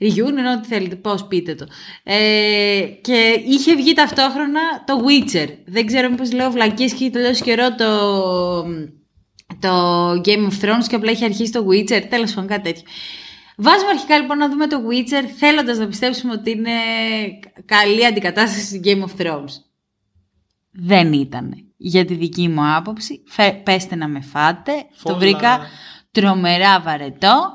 [0.00, 1.66] Reunion, ό,τι θέλετε, πώς πείτε το.
[2.02, 5.48] Ε, και είχε βγει ταυτόχρονα το Witcher.
[5.66, 8.62] Δεν ξέρω μήπως λέω βλακίες και είχε τελειώσει καιρό το,
[9.60, 12.02] το Game of Thrones και απλά είχε αρχίσει το Witcher.
[12.08, 12.82] Τέλος πάντων, κάτι τέτοιο.
[13.56, 16.70] Βάζουμε αρχικά λοιπόν να δούμε το Witcher θέλοντας να πιστέψουμε ότι είναι
[17.64, 19.52] καλή αντικατάσταση του Game of Thrones.
[20.70, 21.54] Δεν ήταν.
[21.76, 25.18] Για τη δική μου άποψη, φε- πέστε να με φάτε, το Φόλα.
[25.18, 25.60] βρήκα
[26.10, 27.52] τρομερά βαρετό.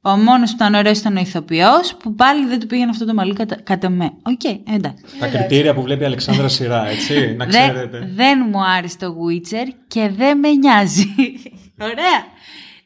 [0.00, 3.14] Ο μόνος που ήταν ωραίος ήταν ο ηθοποιός, που πάλι δεν του πήγαινε αυτό το
[3.14, 4.04] μαλλί κατά, κατά με.
[4.22, 5.04] Οκ, εντάξει.
[5.18, 7.34] Τα κριτήρια που βλέπει η Αλεξάνδρα Σειρά, έτσι.
[7.36, 8.10] να Δεν, ξέρετε.
[8.14, 11.06] δεν μου άρεσε το Witcher και δεν με νοιάζει.
[11.90, 12.24] Ωραία.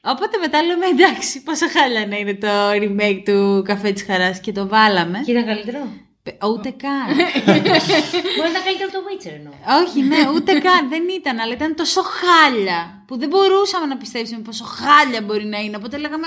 [0.05, 4.53] Οπότε μετά λέμε εντάξει, πόσο χάλια να είναι το remake του Καφέ της Χαράς και
[4.53, 5.21] το βάλαμε.
[5.25, 5.79] Και ήταν καλύτερο;
[6.23, 7.07] Πε- Ούτε καν.
[8.37, 9.53] Μπορεί να ήταν καλύτερο από το Witcher εννοώ.
[9.83, 10.89] Όχι, ναι, ούτε καν.
[10.89, 15.59] Δεν ήταν, αλλά ήταν τόσο χάλια που δεν μπορούσαμε να πιστέψουμε πόσο χάλια μπορεί να
[15.59, 15.77] είναι.
[15.77, 16.27] Οπότε λέγαμε,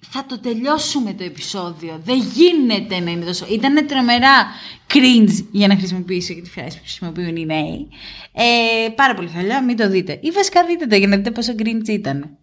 [0.00, 2.00] θα το τελειώσουμε το επεισόδιο.
[2.04, 3.46] Δεν γίνεται να είναι τόσο.
[3.50, 4.46] Ήταν τρομερά
[4.94, 7.88] cringe για να χρησιμοποιήσω και τη φράση που χρησιμοποιούν οι νέοι.
[8.32, 10.18] Ε, πάρα πολύ χαλιά, μην το δείτε.
[10.22, 12.38] Ή βασικά δείτε το για να δείτε πόσο cringe ήταν.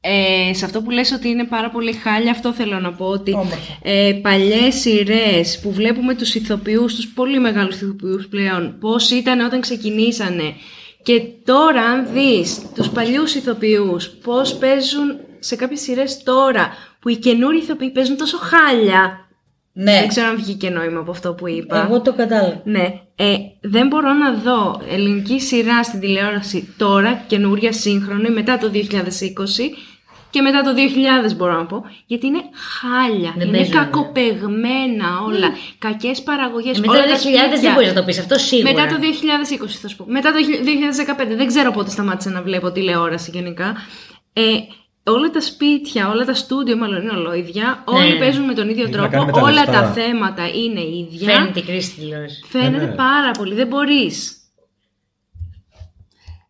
[0.00, 3.36] Ε, σε αυτό που λες ότι είναι πάρα πολύ χάλια, αυτό θέλω να πω ότι
[3.82, 9.60] ε, παλιές σειρές που βλέπουμε τους ηθοποιούς, τους πολύ μεγάλους ηθοποιούς πλέον, πώς ήταν όταν
[9.60, 10.54] ξεκινήσανε
[11.02, 16.68] και τώρα αν δεις τους παλιούς ηθοποιούς, πώς παίζουν σε κάποιες σειρές τώρα,
[17.00, 19.28] που οι καινούριοι ηθοποιοί παίζουν τόσο χάλια.
[19.72, 22.00] Ναι, Δεν ξέρω αν βγήκε νόημα από αυτό που είπα.
[22.04, 22.60] το κατάλαβα.
[22.64, 28.70] Ναι, ε, δεν μπορώ να δω ελληνική σειρά στην τηλεόραση τώρα, καινούρια σύγχρονη, μετά το
[28.74, 28.78] 2020
[30.30, 30.70] και μετά το
[31.30, 32.40] 2000 μπορώ να πω, γιατί είναι
[32.80, 33.80] χάλια, Δεν είναι παίζουν, ναι.
[33.84, 35.48] κακοπεγμένα όλα,
[35.78, 37.72] κακές παραγωγές, Ε, Μετά όλα το τα 2000 δεν σπίτια.
[37.72, 38.72] μπορείς να το πεις αυτό σίγουρα.
[38.72, 40.04] Μετά το 2020 θα σου πω.
[40.08, 41.36] Μετά το 2015.
[41.36, 43.76] Δεν ξέρω πότε σταμάτησα να βλέπω τηλεόραση γενικά.
[44.32, 44.42] Ε,
[45.06, 47.82] όλα τα σπίτια, όλα τα στούντιο μάλλον είναι ολόιδια.
[47.84, 48.18] Όλοι ναι.
[48.18, 49.10] παίζουν με τον ίδιο Έχει να τρόπο.
[49.10, 49.72] κάνει με τα όλα λεφτά.
[49.72, 51.34] τα θέματα είναι ίδια.
[51.34, 52.42] Φαίνεται η κρίση στη τηλεόραση.
[52.46, 52.94] Φαίνεται Ναι, ναι.
[52.94, 53.54] πάρα πολύ.
[53.54, 54.40] Δεν μπορείς.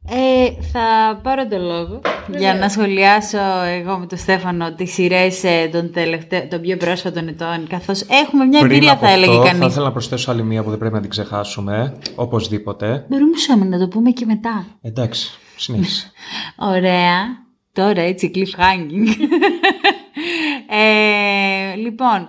[0.09, 2.01] Ε, θα πάρω το λόγο
[2.39, 3.39] για να σχολιάσω
[3.81, 8.45] εγώ με τον Στέφανο τις σειρές ε, των, τελευταίων, των πιο πρόσφατων ετών καθώς έχουμε
[8.45, 9.59] μια Πριν εμπειρία από θα έλεγε αυτό, κανείς.
[9.61, 11.97] Θα ήθελα να προσθέσω άλλη μία που δεν πρέπει να την ξεχάσουμε.
[12.15, 13.07] Οπωσδήποτε.
[13.09, 14.67] Μπορούμε να το πούμε και μετά.
[14.83, 16.11] Εντάξει, συνέχισε.
[16.75, 17.46] Ωραία.
[17.77, 19.07] Τώρα έτσι cliffhanging.
[20.69, 22.29] ε, λοιπόν,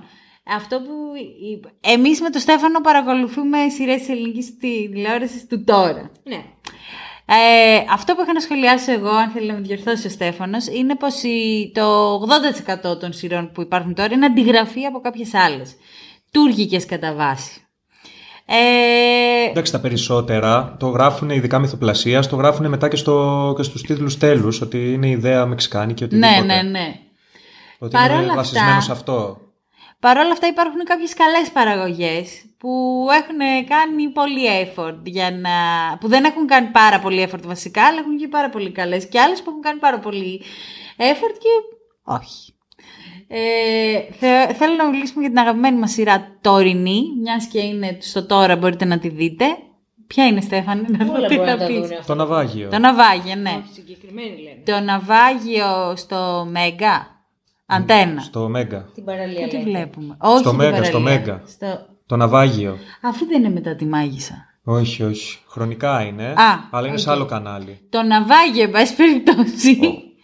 [0.55, 0.91] αυτό που...
[1.51, 6.12] είπα- Εμείς με τον Στέφανο παρακολουθούμε σειρές της ελληνικής τηλεόρασης του τώρα.
[6.23, 6.41] Ναι.
[7.29, 10.95] Ε, αυτό που είχα να σχολιάσω εγώ, αν θέλει να με διορθώσει ο Στέφανος, είναι
[10.95, 12.13] πως η, το
[12.93, 15.75] 80% των σειρών που υπάρχουν τώρα είναι αντιγραφή από κάποιες άλλες.
[16.31, 17.66] Τούρκικες κατά βάση.
[18.49, 23.81] Ε, Εντάξει, τα περισσότερα το γράφουν ειδικά μυθοπλασία, το γράφουν μετά και, στο, και στους
[23.81, 26.62] τίτλους τέλους, ότι είναι ιδέα μεξικάνικη, ναι, οτιδήποτε.
[26.62, 26.93] ναι, ναι.
[27.79, 29.38] Ότι Παρόλα είναι αυτά- βασισμένος σε αυτό.
[29.99, 35.49] Παρ' όλα αυτά υπάρχουν κάποιες καλές παραγωγές που έχουν κάνει πολύ effort για να...
[35.99, 39.19] που δεν έχουν κάνει πάρα πολύ effort βασικά, αλλά έχουν και πάρα πολύ καλές και
[39.19, 40.41] άλλες που έχουν κάνει πάρα πολύ
[40.97, 42.53] effort και όχι.
[43.27, 48.25] Ε, θε- θέλω να μιλήσουμε για την αγαπημένη μας σειρά τωρινή, μιας και είναι στο
[48.25, 49.45] τώρα μπορείτε να τη δείτε.
[50.07, 51.75] Ποια είναι Στέφανη, να δω Όλα τι μπορεί θα να τα πεις.
[51.79, 52.05] δουν αυτό.
[52.05, 52.69] Το ναυάγιο.
[52.69, 53.61] Το ναυάγιο, ναι.
[53.73, 54.61] Συγκεκριμένοι λένε.
[54.65, 57.07] Το ναυάγιο στο Μέγκα.
[57.65, 58.21] Αντένα.
[58.21, 58.89] Στο Μέγκα.
[58.93, 59.69] Την παραλία Πού τη λένε.
[59.69, 60.17] βλέπουμε.
[60.19, 61.19] Όχι Στο την Μέγκα, στο παραλία.
[61.19, 61.41] Μέγκα.
[61.47, 61.85] Στο...
[62.05, 62.77] Το ναυάγιο.
[63.01, 64.45] Αφού δεν είναι μετά τη μάγισσα.
[64.63, 65.37] Όχι, όχι.
[65.47, 66.23] Χρονικά είναι.
[66.27, 67.79] Α, αλλά είναι σε άλλο κανάλι.
[67.89, 69.79] Το ναυάγιο, εν πάση περιπτώσει.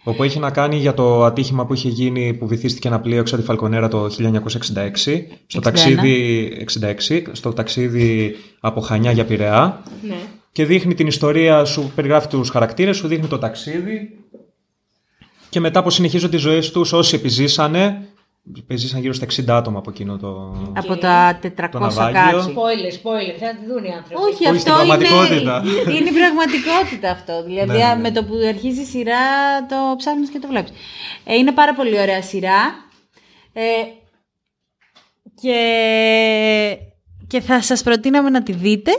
[0.06, 3.34] Όπου έχει να κάνει για το ατύχημα που είχε γίνει που βυθίστηκε ένα πλοίο έξω
[3.34, 4.10] από τη Φαλκονέρα το 1966.
[5.46, 5.62] Στο 61.
[5.62, 9.82] ταξίδι, 66, στο ταξίδι από Χανιά για Πειραιά.
[10.02, 10.16] Ναι.
[10.52, 14.18] Και δείχνει την ιστορία, σου περιγράφει τους χαρακτήρες, σου δείχνει το ταξίδι.
[15.48, 18.08] Και μετά που συνεχίζουν τις ζωές τους όσοι επιζήσανε,
[18.58, 20.54] επιζήσαν γύρω στα 60 άτομα από εκείνο το...
[20.76, 22.12] Από τα 400 Το ναυάγιο.
[22.12, 22.54] κάτι.
[22.56, 23.36] Spoiler, spoiler.
[23.40, 24.22] Θα τη δουν οι άνθρωποι.
[24.24, 25.62] Όχι, Όχι, αυτό στην πραγματικότητα.
[25.64, 27.44] είναι, είναι η πραγματικότητα αυτό.
[27.44, 28.00] Δηλαδή, Ναι, ναι.
[28.00, 29.16] με το που αρχίζει η σειρά,
[29.68, 30.72] το ψάχνεις και το βλέπεις.
[31.24, 32.60] Ε, είναι πάρα πολύ ωραία σειρά.
[33.52, 33.62] Ε,
[35.40, 35.58] και,
[37.26, 38.90] και θα σας προτείναμε να τη δείτε.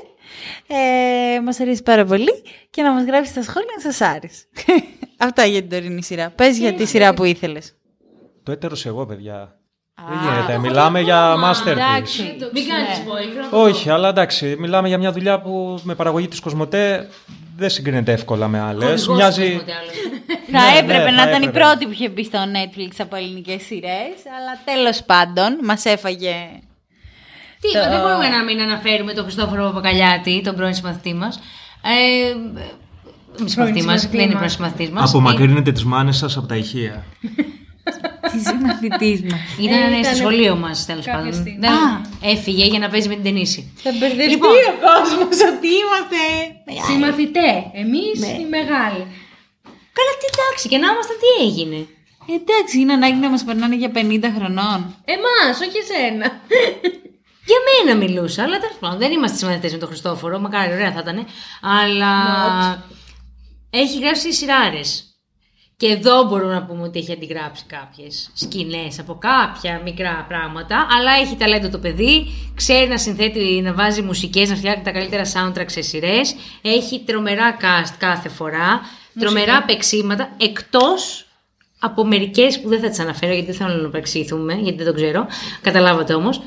[0.67, 2.31] Ε, μας αρέσει πάρα πολύ
[2.69, 4.43] και να μας γράψει στα σχόλια αν σας άρεσε.
[5.27, 6.29] Αυτά για την τωρινή σειρά.
[6.29, 7.75] Πες για τη σειρά που ήθελες.
[8.45, 9.55] Το έτερος εγώ, παιδιά.
[10.10, 10.58] Δεν γίνεται.
[10.58, 11.67] Μιλάμε για masterpiece.
[11.67, 12.21] εντάξει.
[12.53, 13.67] Μην κάνεις spoiler.
[13.67, 17.10] Όχι, αλλά εντάξει, μιλάμε για μια δουλειά που με παραγωγή της Κοσμοτέ
[17.58, 19.05] δεν συγκρίνεται εύκολα με άλλες.
[19.05, 19.49] Χορηγός Μοιάζει...
[19.51, 19.89] τίποτε άλλο.
[20.51, 21.60] Θα Ναι, έπρεπε ναι, να θα ήταν η έπρεπε.
[21.65, 26.36] πρώτη που είχε μπει στο Netflix από ελληνικές σειρές, αλλά τέλος πάντων μας έφαγε...
[27.60, 31.39] Τι, Το- δεν μπορούμε να μην αναφέρουμε τον Χριστόφορο Παπακαλιάτη, τον πρώην συμμαθητή μας.
[31.81, 32.34] Ε,
[33.43, 34.55] μη συμμαθητή μας, συμμαθητή δεν είναι μας.
[34.55, 35.10] πρώην συμμαθητή μας.
[35.10, 37.03] Απομακρύνετε τις μάνες σας από τα ηχεία.
[38.32, 39.39] Τη συμμαθητής μας.
[39.60, 41.34] Ήταν Ε, στο ήταν σχολείο μας, τέλος κάποια πάντων.
[41.34, 41.58] στιγμή.
[41.60, 42.02] Δεν- Α.
[42.21, 43.74] Έφυγε για να παίζει με την Τενίση.
[43.84, 44.50] Θα μπερδευτεί Λοιπόν.
[44.50, 44.54] ο
[44.88, 46.19] κόσμος ότι είμαστε...
[46.91, 47.50] Συμμαθητέ.
[47.84, 49.04] Εμείς οι μεγάλοι.
[49.98, 51.80] Καλά, τι εντάξει, και να ήμασταν τι έγινε;
[52.38, 54.80] Εντάξει, είναι ανάγκη να μας περνάνε για 50 χρονών.
[55.15, 56.28] Εμάς, όχι εσένα.
[57.50, 60.39] Για μένα μιλούσα, αλλά τέλος πάντων δεν είμαστε συμμαθητές με τον Χριστόφορο.
[60.39, 61.26] Μακάρι, ωραία θα ήταν.
[61.62, 62.13] Αλλά
[63.69, 65.14] έχει γράψει σειράρες.
[65.77, 70.88] Και εδώ μπορούμε να πούμε ότι έχει αντιγράψει κάποιες σκηνές από κάποια μικρά πράγματα.
[70.97, 72.25] Αλλά έχει ταλέντο το παιδί.
[72.55, 76.35] Ξέρει να συνθέτει, να βάζει μουσικές, να φτιάχνει τα καλύτερα soundtrack σε σειρές.
[76.61, 78.81] Έχει τρομερά cast κάθε φορά.
[79.19, 80.29] Τρομερά παίξήματα.
[80.38, 81.25] Εκτός
[81.79, 84.93] από μερικές που δεν θα τις αναφέρω γιατί δεν θέλω να παρεξηγηθούμε, γιατί δεν το
[84.93, 85.27] ξέρω.
[85.61, 86.41] Καταλάβατε όμως.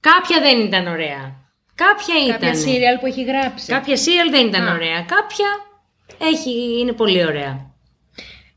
[0.00, 1.34] Κάποια δεν ήταν ωραία.
[1.74, 2.40] Κάποια ήταν.
[2.40, 3.66] Κάποια σύριαλ που έχει γράψει.
[3.66, 5.02] Κάποια serial δεν ήταν ωραία.
[5.02, 5.46] Κάποια
[6.18, 7.69] έχει, είναι πολύ ωραία.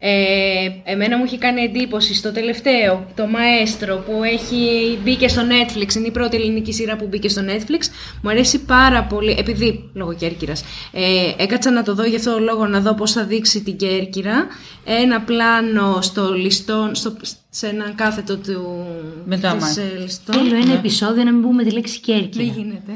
[0.05, 5.41] Ε, εμένα μου έχει κάνει εντύπωση στο τελευταίο, το Μαέστρο που έχει μπει και στο
[5.41, 5.95] Netflix.
[5.95, 7.81] Είναι η πρώτη ελληνική σειρά που μπήκε στο Netflix.
[8.21, 10.63] Μου αρέσει πάρα πολύ, επειδή λόγω Κέρκυρας.
[10.91, 13.77] Ε, έκατσα να το δω για αυτό το λόγο, να δω πώς θα δείξει την
[13.77, 14.47] Κέρκυρα.
[14.85, 17.15] Ένα πλάνο στο ληστόν, στο,
[17.55, 18.85] σε έναν κάθετο του
[19.25, 19.81] Με το της, αμάξι.
[19.81, 20.35] ε, ληστών.
[20.35, 22.43] Θέλω ένα επεισόδιο να μην πούμε τη λέξη Δεν Κέρκυρα.
[22.43, 22.91] γίνεται.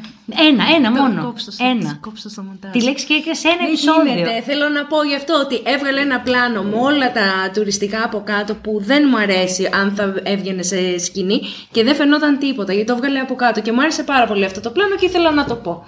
[0.50, 1.24] Ένα, ένα Το μόνο.
[1.26, 1.98] κόψω στο- Ένα.
[2.02, 2.72] κόψω στο μοντάζ.
[2.72, 4.14] Τη λέξη Κέρκυρα σε ένα Δεν επεισόδιο.
[4.14, 4.42] γίνεται.
[4.42, 8.54] Θέλω να πω γι' αυτό ότι έβγαλε ένα πλάνο με όλα τα τουριστικά από κάτω
[8.56, 11.42] που δεν μου αρέσει αν θα έβγαινε σε σκηνή
[11.72, 14.60] και δεν φαινόταν τίποτα γιατί το έβγαλε από κάτω και μου άρεσε πάρα πολύ αυτό
[14.60, 15.86] το πλάνο και ήθελα να το πω.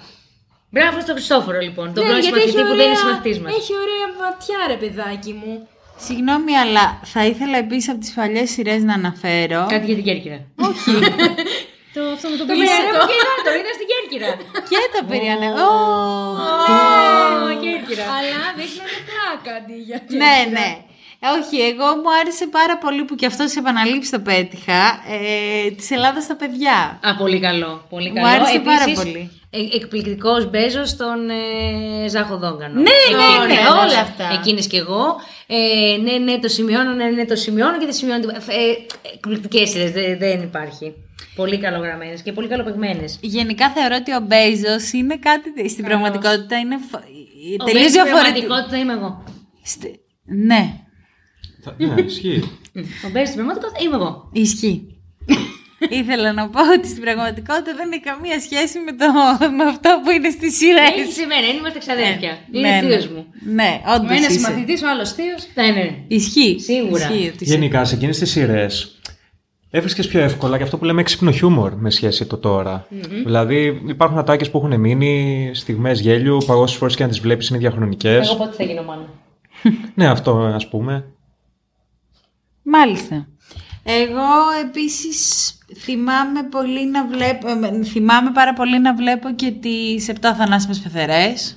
[0.72, 3.38] Μπράβο στον Χριστόφορο λοιπόν, τον Ναι, πρώην γιατί συμμαθητή έχει που δεν είναι ωραία- συμμαθητής
[3.40, 3.52] μας.
[3.58, 5.68] Έχει ωραία ματιά ρε παιδάκι μου.
[6.06, 9.66] Συγγνώμη, αλλά θα ήθελα επίσης από τις παλιές σειρές να αναφέρω...
[9.68, 10.38] Κάτι για την Κέρκυρα.
[10.56, 10.90] Όχι.
[11.94, 12.98] Το, αυτό με το Το πιλέτο.
[13.46, 14.30] το είδα στην Κέρκυρα.
[14.68, 15.46] και το περιάνε.
[17.64, 18.04] Κέρκυρα.
[18.18, 20.68] Αλλά δείχνανε πλάκα αντί για Ναι, ναι.
[21.38, 24.80] Όχι, εγώ μου άρεσε πάρα πολύ που και αυτό σε επαναλήψει το πέτυχα.
[25.08, 26.98] Ε, Της Ελλάδας στα παιδιά.
[27.02, 27.86] Α, πολύ καλό.
[27.90, 28.26] Πολύ Μου καλό.
[28.26, 29.39] άρεσε πάρα Επίσης, πολύ.
[29.52, 32.74] Ε, Εκπληκτικός μπέζος στον ε, Ζάχο Δόγκανο.
[32.74, 33.74] Ναι, ναι, ναι, Εκπληκτικός.
[33.92, 34.30] όλα αυτά.
[34.32, 35.04] Εκείνης και εγώ.
[35.46, 38.20] Ε, ναι, ναι, το σημειώνω, ναι, ναι, το σημειώνω και δεν σημειώνω.
[38.20, 38.38] τίποτα.
[38.38, 40.94] Ε, Εκπληκτικές σειρές, δεν, δεν υπάρχει.
[41.36, 43.18] Πολύ καλογραμμένες και πολύ καλοπαιγμένες.
[43.20, 45.68] Γενικά θεωρώ ότι ο Μπέιζο είναι κάτι.
[45.68, 47.02] Στην πραγματικότητα είναι φο-
[47.64, 48.46] τελείως Στην διαφορετικό.
[48.46, 49.24] πραγματικότητα είμαι εγώ.
[49.64, 50.72] Στη- Ναι,
[51.64, 52.42] Θα- Ναι, ισχύει.
[53.04, 54.28] Ο Μπέζος στην πραγματικότητα είμαι εγώ.
[54.32, 54.86] ισχύει.
[55.98, 59.06] Ήθελα να πω ότι στην πραγματικότητα δεν έχει καμία σχέση με, το,
[59.58, 60.90] με αυτό που είναι στις σειρές.
[60.96, 62.32] Έχει σημαίνει, δεν είμαστε ξαδέρφια.
[62.52, 63.14] Είναι ναι, θείος ναι.
[63.14, 63.26] μου.
[63.58, 64.30] Ναι, Ο όντως ένα είσαι.
[64.30, 65.42] συμμαθητής, ο άλλος θείος.
[65.54, 65.86] Ναι, ναι.
[66.08, 66.60] Ισχύει.
[66.60, 67.04] Σίγουρα.
[67.04, 67.54] Ισχύει ότι είσαι.
[67.54, 69.00] Γενικά, σε εκείνες τις σειρές
[69.70, 72.86] έβρισκες πιο εύκολα και αυτό που λέμε έξυπνο χιούμορ με σχέση το τώρα.
[73.24, 77.48] Δηλαδή, υπάρχουν ατάκες που έχουν μείνει, στιγμές γέλιου, που όσες φορές και αν τις βλέπεις
[77.48, 78.28] είναι διαχρονικές.
[78.28, 79.08] Εγώ πότε θα γίνω μόνο.
[79.94, 81.04] Ναι, αυτό ας πούμε.
[82.62, 83.28] Μάλιστα.
[83.98, 90.34] Εγώ επίσης θυμάμαι πολύ να βλέπω, ε, θυμάμαι πάρα πολύ να βλέπω και τις 7
[90.34, 91.56] θανάσιμες πεθερές.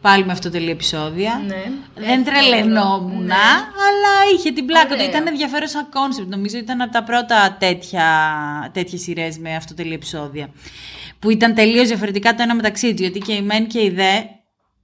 [0.00, 1.42] Πάλι με αυτοτελή επεισόδια.
[1.46, 1.62] Ναι.
[1.94, 3.30] Δεν τρελαινόμουν,
[3.86, 4.94] αλλά είχε την πλάκα του.
[4.94, 5.08] Ωραίο.
[5.08, 6.28] Ήταν ενδιαφέρουσα concept.
[6.30, 8.04] Νομίζω ήταν από τα πρώτα τέτοια,
[8.72, 10.48] τέτοιες σειρές με αυτοτελή επεισόδια.
[11.18, 13.00] Που ήταν τελείως διαφορετικά το ένα μεταξύ τους.
[13.00, 14.12] Γιατί και η Μεν και η Δε.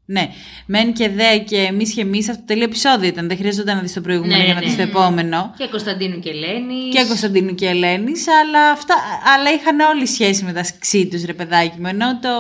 [0.07, 0.29] Ναι,
[0.67, 3.29] Μεν και Δε και εμείς και εμείς αυτοτελή επεισόδιο ήταν.
[3.29, 4.67] Δεν χρειαζόταν να δεις το προηγούμενο Ναι, για να ναι.
[4.67, 5.55] δεις το επόμενο.
[5.59, 6.95] Και Κωνσταντίνου και Ελένης.
[6.95, 8.95] Και Κωνσταντίνου και Ελένης, αλλά, αυτά,
[9.35, 11.87] αλλά είχαν όλη σχέση μεταξύ τους, ρε παιδάκι μου.
[11.87, 12.31] Ενώ το.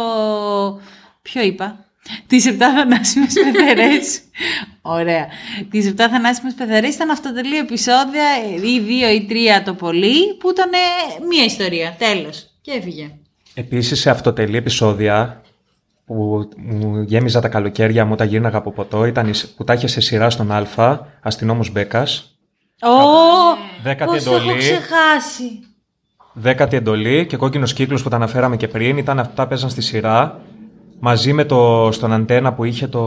[1.22, 1.84] Ποιο είπα;
[2.26, 4.20] Τις 7 θανάσιμες πεθερές.
[4.82, 5.26] Ωραία.
[5.70, 8.24] Τις 7 θανάσιμες πεθερές ήταν αυτοτελή επεισόδια,
[8.62, 11.96] ή δύο ή τρία το πολύ, που ήταν ε, μία ιστορία.
[11.98, 12.50] Τέλος.
[12.60, 13.10] Και έφυγε.
[13.54, 15.43] Επίσης σε αυτοτελή επεισόδια
[16.06, 19.86] που μου γέμιζα τα καλοκαίρια μου όταν γύρναγα από ποτό ήταν η- που τα είχε
[19.86, 22.36] σε σειρά στον Α, αστυνόμος Μπέκας,
[22.82, 22.88] Ω!
[23.82, 25.60] δέκατη Πώς το έχω εντολή, ξεχάσει.
[26.32, 30.40] δέκατη εντολή και κόκκινος κύκλος που τα αναφέραμε και πριν, ήταν αυτά παίζαν στη σειρά
[31.00, 33.00] μαζί με το στον αντένα που είχε το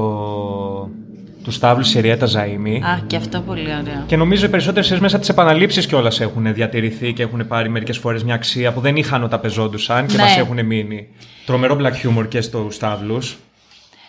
[1.47, 2.79] του Σταύλου Σιριέτα Ζαΐμι.
[2.83, 4.03] Α, και αυτό πολύ ωραίο.
[4.07, 7.69] Και νομίζω οι περισσότερες σειρές μέσα από τις επαναλήψεις κιόλας έχουν διατηρηθεί και έχουν πάρει
[7.69, 10.23] μερικές φορές μια αξία που δεν είχαν όταν πεζόντουσαν και Ναι.
[10.23, 11.07] μας έχουν μείνει.
[11.45, 13.19] Τρομερό black humor και στου Σταύλου.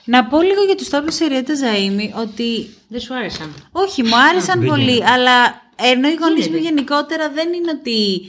[0.05, 3.55] Να πω λίγο για τους Σταύρους Σιριέτα Ζαΐμι ότι Δεν σου άρεσαν.
[3.72, 5.11] Όχι, μου άρεσαν δεν πολύ, γίνεται.
[5.11, 8.20] αλλά ενώ οι γονείς μου γενικότερα δεν είναι ότι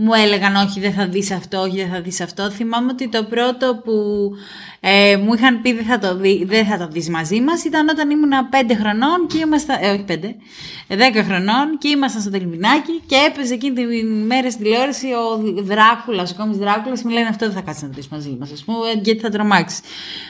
[0.00, 2.50] μου έλεγαν όχι δεν θα δεις αυτό, όχι δεν θα δεις αυτό.
[2.50, 3.92] Θυμάμαι ότι το πρώτο που
[4.80, 7.88] ε, μου είχαν πει δεν θα το, δει, δεν θα το δεις μαζί μας ήταν
[7.88, 10.12] όταν ήμουν 5 χρονών και ήμασταν, ε, όχι 5,
[10.88, 16.30] 10 χρονών και ήμασταν στο τελμινάκι και έπαιζε εκείνη την μέρα στην τηλεόραση ο Δράκουλας,
[16.30, 18.64] ο κόμις Δράκουλας μου λένε αυτό δεν θα κάτσεις να το δεις μαζί μας, ας
[18.64, 19.80] πούμε, ε, γιατί θα τρομάξεις.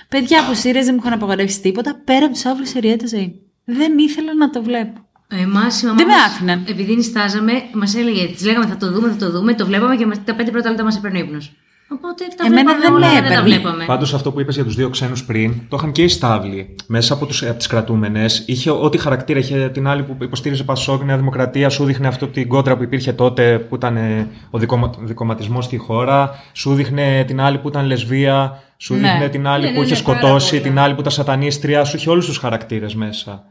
[0.08, 3.42] Παιδιά από σειρές δεν μου είχαν απαγορεύσει τίποτα πέρα από τους άβλους Εριέτα ζωή.
[3.64, 5.07] Δεν ήθελα να το βλέπω.
[5.30, 6.64] Εμάς η μαμά Δεν με μας, άφηναν.
[6.68, 10.06] Επειδή νιστάζαμε, μας έλεγε, της λέγαμε θα το δούμε, θα το δούμε, το βλέπαμε και
[10.06, 11.52] μας- τα πέντε πρώτα λεπτά μας έπαιρνε ύπνος.
[11.90, 13.48] Οπότε τα Εμένα βλέπαμε δεν όλα, με δεν τα έπαιρνε.
[13.56, 13.84] βλέπαμε.
[13.84, 16.74] Πάντως αυτό που είπες για τους δύο ξένους πριν, το είχαν και οι Σταύλοι.
[16.86, 19.38] Μέσα από, τους, από τις κρατούμενες, είχε ό,τι χαρακτήρα.
[19.38, 23.12] Είχε την άλλη που υποστήριζε Πασόκ, Νέα Δημοκρατία, σου δείχνε αυτό την κόντρα που υπήρχε
[23.12, 26.30] τότε, που ήταν ε, ο δικομα, δικοματισμός στη χώρα.
[26.52, 28.62] Σου δείχνε την άλλη που ήταν λεσβία.
[28.76, 29.00] Σου Ναι.
[29.00, 30.62] δείχνε την άλλη Ναι, που ναι, είχε ναι, πάρα σκοτώσει, πολλά.
[30.62, 31.84] την άλλη που ήταν σατανίστρια.
[31.84, 33.44] Σου είχε όλους τους χαρακτήρες μέσα.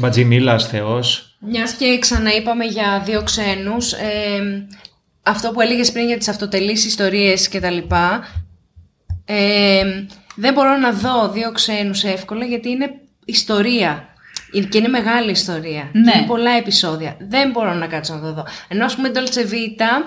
[0.00, 1.36] Μπατζιμίλα, Θεός.
[1.40, 4.66] Μιας και ξαναείπαμε για δύο ξένους, ε,
[5.22, 8.20] αυτό που έλεγες πριν για τις αυτοτελείς ιστορίες και τα λοιπά,
[9.24, 9.82] ε,
[10.36, 12.90] δεν μπορώ να δω δύο ξένους εύκολα γιατί είναι
[13.24, 14.04] ιστορία.
[14.68, 15.90] Και είναι μεγάλη ιστορία.
[15.92, 16.12] Ναι.
[16.12, 17.16] Και είναι πολλά επεισόδια.
[17.20, 18.46] Δεν μπορώ να κάτσω να το δω.
[18.68, 20.04] Ενώ ας πούμε Dolce Vita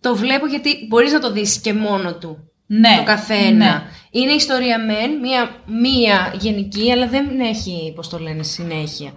[0.00, 2.50] το βλέπω γιατί μπορείς να το δεις και μόνο του.
[2.80, 3.72] Ναι, Το καθένα.
[3.72, 3.82] ναι.
[4.10, 9.12] Είναι ιστορία μεν, μία, μία γενική, αλλά δεν έχει, πώς το λένε, συνέχεια.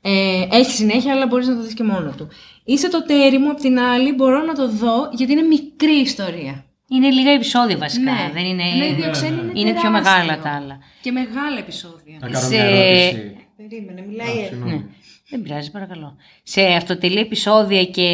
[0.00, 2.28] Ε, έχει συνέχεια, αλλά μπορείς να το δεις και μόνο του.
[2.64, 6.64] Είσαι το τέρι μου, απ' την άλλη, μπορώ να το δω, γιατί είναι μικρή ιστορία.
[6.88, 8.10] Είναι λίγα επεισόδια βασικά.
[8.12, 8.30] Ναι.
[8.32, 8.62] Δεν είναι...
[8.62, 9.90] Ενώ οι δύο ξένοι είναι είναι πιο τεράστιο.
[9.90, 10.78] μεγάλα τα άλλα.
[11.00, 12.16] Και μεγάλα επεισόδια.
[12.20, 13.36] Να κάνω Σε- μια ερώτηση.
[13.56, 14.50] Περίμενε, μιλάει.
[14.64, 14.80] Ναι.
[15.28, 16.16] Δεν πειράζει, παρακαλώ.
[16.42, 18.08] Σε αυτοτελή επεισόδια και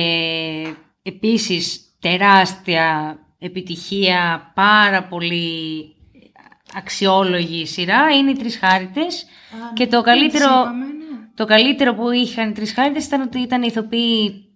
[1.02, 5.86] επίσης τεράστια επιτυχία, πάρα πολύ
[6.74, 9.26] αξιόλογη σειρά είναι οι Τρεις Χάριτες
[9.74, 11.28] και το καλύτερο, είπαμε, ναι.
[11.34, 14.46] το καλύτερο που είχαν οι Τρεις Χάριτες ήταν ότι ήταν ηθοποιοί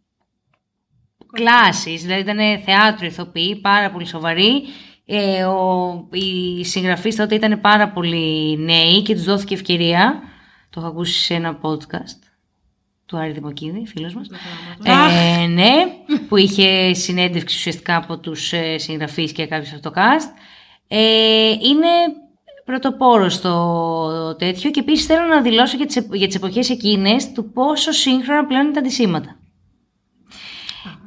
[1.32, 4.62] κλάσης, δηλαδή ήταν θεάτρο ηθοποιοί, πάρα πολύ σοβαροί.
[5.08, 10.22] Ε, ο, οι συγγραφείς τότε ήταν πάρα πολύ νέοι και τους δόθηκε ευκαιρία.
[10.70, 12.25] Το έχω ακούσει σε ένα podcast
[13.06, 14.26] του Άρη Δημοκίδη, φίλος μας.
[14.84, 15.72] Ε, ναι,
[16.28, 20.28] που είχε συνέντευξη ουσιαστικά από τους ε, συγγραφείς και κάποιους από το cast.
[20.88, 21.86] Ε, είναι
[22.64, 27.32] πρωτοπόρο στο τέτοιο και επίσης θέλω να δηλώσω για τις, επ- για τις εποχές εκείνες
[27.32, 29.36] του πόσο σύγχρονα πλέον είναι τα αντισήματα.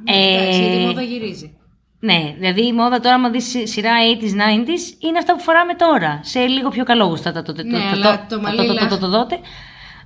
[0.04, 1.56] Εντάξει, γιατί η Ε, μόδα γυρίζει.
[2.00, 6.20] ναι, δηλαδή η μόδα τώρα, άμα δεις σειρά 80s, 90s, είναι αυτά που φοράμε τώρα.
[6.22, 7.62] Σε λίγο πιο καλόγουστα τα τότε.
[7.62, 8.56] Ναι, αλλά το μαλλί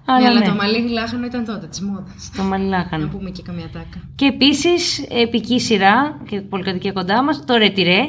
[0.06, 0.22] το- το- λάχ- το- το τότε.
[0.22, 2.30] Ναι, Αλλά αλλά ναι, το μαλλί λάχανο ήταν τότε, της μόδας.
[2.36, 3.06] το μαλλί Να λάχανο.
[3.08, 4.08] πούμε και καμία τάκα.
[4.14, 8.00] Και επίσης επική σειρά και πολυκατοικία κοντά μας, το Ρετυρέ,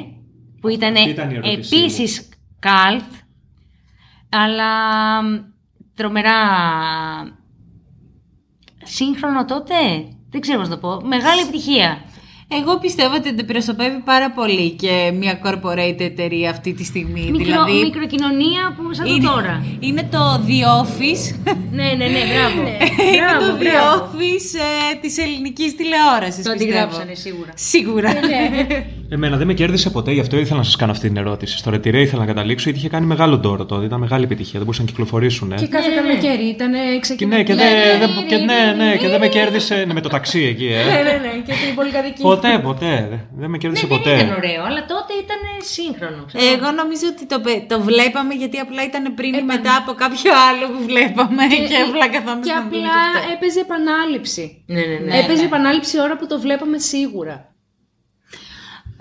[0.61, 2.29] που ήταν Αυτή ήταν η ερώτησή επίσης
[2.59, 3.03] καλτ,
[4.29, 4.69] αλλά
[5.23, 5.37] μ,
[5.95, 6.33] τρομερά
[8.83, 9.73] σύγχρονο τότε.
[10.29, 11.05] Δεν ξέρω πώς να το πω.
[11.07, 12.01] Μεγάλη επιτυχία.
[12.59, 17.21] Εγώ πιστεύω ότι αντιπροσωπεύει πάρα πολύ και μια corporate εταιρεία αυτή τη στιγμή.
[17.31, 19.65] Μικρο, δηλαδή, Μικροκοινωνία που σαν το είναι, τώρα.
[19.79, 21.53] είναι το The Office.
[21.71, 22.61] ναι, ναι, ναι, μπράβο.
[23.13, 24.11] είναι μπράβο, το The μπράβο.
[24.11, 24.49] Office
[24.93, 26.71] ε, της ελληνικής τηλεόρασης, Το πιστεύω.
[26.73, 27.51] αντιγράψανε σίγουρα.
[27.55, 28.09] Σίγουρα.
[29.09, 31.57] Εμένα δεν με κέρδισε ποτέ, γι' αυτό ήθελα να σας κάνω αυτή την ερώτηση.
[31.57, 33.85] Στο ρετυρέ ήθελα να καταλήξω, γιατί είχε κάνει μεγάλο ντόρο τότε.
[33.85, 35.51] Ήταν μεγάλη επιτυχία, δεν μπορούσαν να κυκλοφορήσουν.
[35.51, 35.55] Ε.
[35.55, 36.07] Και κάθε Ναι, ναι, ναι.
[36.07, 37.37] καλοκαίρι ήταν Και ξεκινάει.
[37.39, 37.67] ναι, και, δεν,
[37.99, 41.03] δεν- και, ναι, ναι, και δεν με κέρδισε ναι, με το ταξί εκεί, Ναι, ε.
[41.07, 42.23] ναι, ναι, και την πολυκατοικία.
[42.29, 42.91] ποτέ, ποτέ.
[43.39, 44.13] Δεν με κέρδισε Ναι, δεν ποτέ.
[44.15, 45.41] ήταν ωραίο, αλλά τότε ήταν
[45.75, 46.21] σύγχρονο.
[46.29, 46.43] ξέρω.
[46.53, 49.91] Εγώ νομίζω ότι το, πε- το βλέπαμε γιατί απλά ήταν πριν ή Επαν- μετά από
[50.03, 53.31] κάποιο άλλο που βλέπαμε και, απλά καθόμαστε Και να δούμε απλά και αυτό.
[53.33, 54.45] έπαιζε επανάληψη.
[54.73, 55.11] Ναι, ναι, ναι.
[55.21, 57.35] έπαιζε επανάληψη ώρα που το βλέπαμε σίγουρα.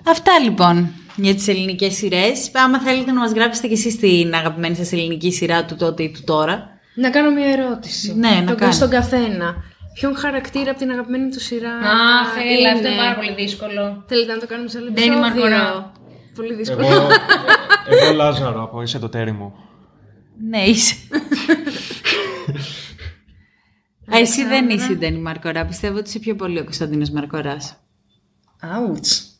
[0.07, 2.51] Αυτά λοιπόν για τις ελληνικές σειρές.
[2.53, 6.11] Άμα θέλετε να μας γράψετε και εσείς την αγαπημένη σας ελληνική σειρά του τότε ή
[6.11, 6.69] του τώρα.
[6.95, 8.15] Να κάνω μια ερώτηση.
[8.15, 8.75] Ναι, να Το- κάνεις.
[8.75, 9.55] Στον καθένα.
[9.93, 11.71] Ποιον χαρακτήρα από την αγαπημένη του σειρά.
[11.77, 14.03] Αχ, έλα, αυτό είναι πάρα πολύ δύσκολο.
[14.07, 15.91] Θέλετε να το κάνουμε σε άλλο Ντένι επεισόδιο; Μαρκορά.
[16.35, 16.85] Πολύ δύσκολο.
[16.87, 17.07] Εγώ,
[17.87, 19.53] εγώ Λάζαρο από είσαι το τέρι μου.
[20.49, 20.95] Ναι, είσαι.
[24.13, 25.65] Α, Εσύ δεν είσαι η Ντένι Μαρκορά.
[25.65, 27.75] Πιστεύω ότι είσαι πιο πολύ ο Κωνσταντίνος Μαρκοράς.
[28.61, 29.34] Ouch.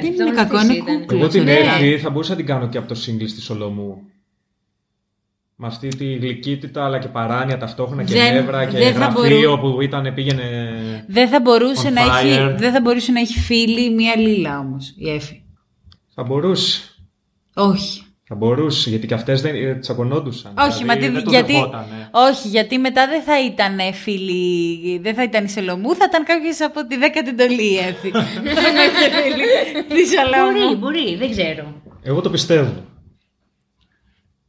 [0.00, 1.18] Δεν είναι κακό, είναι κούκλο.
[1.18, 1.52] Εγώ την Ναι.
[1.80, 4.02] Εύη θα μπορούσα να την κάνω και από το σύγκλι στη Σολομού.
[5.56, 9.58] Με αυτή τη γλυκύτητα αλλά και παράνοια ταυτόχρονα και Δεν- νεύρα και δεν θα γραφείο
[9.58, 10.44] που ήταν, πήγαινε.
[11.08, 12.54] Δεν θα, μπορούσε On να έχει, fire.
[12.58, 15.42] δεν θα μπορούσε να έχει φίλη μία λίλα όμως η Εφη.
[16.14, 16.82] Θα μπορούσε.
[17.54, 18.02] Όχι.
[18.24, 20.54] Θα μπορούσε, γιατί και αυτές δεν ε, τσακωνόντουσαν.
[20.58, 22.08] Όχι, μα δηλαδή, τι- δεν το γιατί, δεχότανε.
[22.10, 26.60] όχι, γιατί μετά δεν θα ήταν φίλη, δεν θα ήταν η Σολομού, θα ήταν κάποιος
[26.60, 28.10] από τη δέκατη εντολή η Εφη.
[28.10, 30.76] Δεν θα ήταν φίλη τη Μπορεί, Σολομού.
[30.76, 31.80] μπορεί, δεν ξέρω.
[32.02, 32.72] Εγώ το πιστεύω.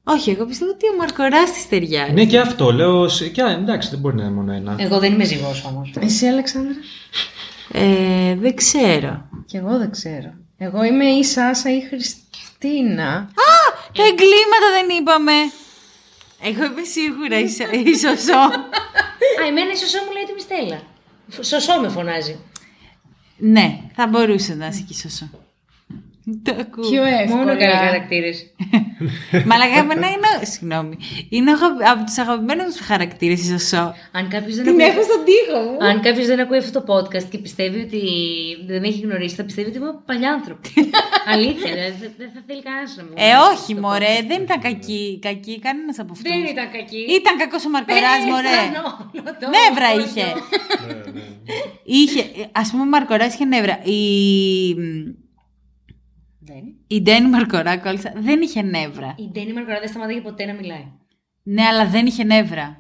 [0.04, 2.12] Όχι, εγώ πιστεύω ότι ο Μαρκοράς της ταιριάζει.
[2.12, 3.08] Ναι, και αυτό λέω.
[3.08, 4.76] σε- Και, α, εντάξει, δεν μπορεί να είναι μόνο ένα.
[4.80, 5.94] Εγώ δεν είμαι ζυγός όμως.
[6.00, 6.74] Εσύ, Αλεξάνδρα;
[7.72, 9.30] Ε, δεν ξέρω.
[9.46, 10.34] Κι εγώ δεν ξέρω.
[10.58, 13.30] Εγώ είμαι η Σάσα ή η Χριστίνα.
[13.94, 15.32] Τα εγκλήματα δεν είπαμε.
[16.42, 18.38] Εγώ είμαι σίγουρα η, Σα- η Σωσό.
[18.38, 20.82] Α, εμένα η Σωσό μου λέει τη Μιστέλα.
[21.42, 22.40] Σωσό με φωνάζει.
[23.38, 25.30] ναι, θα μπορούσε να είσαι και η Σωσό.
[26.44, 26.90] Το ακούω.
[26.90, 27.36] Πιο εύκολα.
[27.38, 28.46] Μόνο καλοί χαρακτήρες.
[29.50, 30.46] Μαλακά, εμένα είναι.
[30.46, 30.98] Συγγνώμη.
[31.30, 33.94] Είναι αγα- από τους αγαπημένους μου χαρακτήρες η Σωσό.
[34.12, 34.86] Αν κάποιος δεν, Την ακούει...
[34.86, 35.86] έχω στον τοίχο μου.
[35.86, 38.02] Αν κάποιος δεν ακούει αυτό το podcast και πιστεύει ότι
[38.68, 40.70] δεν με έχει γνωρίσει, θα πιστεύει ότι είμαι παλιάνθρωπη.
[41.26, 44.28] Αλήθεια, δηλαδή, δεν δεν θα θέλει κανένας να με Ε, γνωρίσει όχι, στο μωρέ, podcast.
[44.28, 45.20] δεν ήταν κακή.
[45.22, 46.32] Κακή κανένας από αυτούς.
[46.32, 47.02] Δεν ήταν κακή.
[47.20, 48.58] Ήταν κακός ο Μαρκοράς, μωρέ.
[48.70, 50.06] Ήταν όλο το Νεύρα κόσμο.
[50.06, 50.26] είχε.
[51.84, 52.22] είχε.
[52.52, 53.80] Α πούμε, ο Μαρκοράς είχε νεύρα.
[53.84, 54.00] Η,
[56.40, 56.64] Δεν.
[56.88, 59.16] η Ντένι Μαρκορά, κόλλησα, δεν είχε νεύρα.
[59.18, 60.86] Η Ντένι Μαρκορά δεν σταματάει ποτέ να μιλάει.
[61.44, 62.78] Ναι, αλλά δεν είχε νεύρα.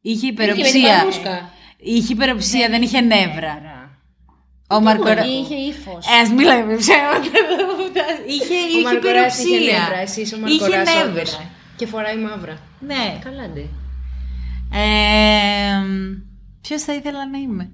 [0.00, 0.98] Είχε Είχε με την υπεροψία.
[0.98, 1.50] παρούσκα.
[1.76, 3.60] Είχε υπεροψία, δεν είχε νεύρα.
[4.76, 5.24] Ο Μαρκορά.
[5.26, 6.06] Είχε ύφος.
[6.06, 7.18] Ε, ας μιλάμε με ψέματα.
[8.26, 9.78] είχε Ο είχε Μαρκοράς είχε υπεροψία.
[9.78, 9.98] νεύρα.
[10.00, 11.10] Εσύ είσαι ο Είχε Μαρκοράς νεύρα.
[11.10, 11.40] όντως.
[11.76, 12.56] Και φοράει μαύρα.
[12.80, 13.18] Ναι.
[13.24, 13.60] Καλά, ντε.
[14.74, 15.84] Ε,
[16.60, 17.70] Ποιος θα ήθελα να είμαι;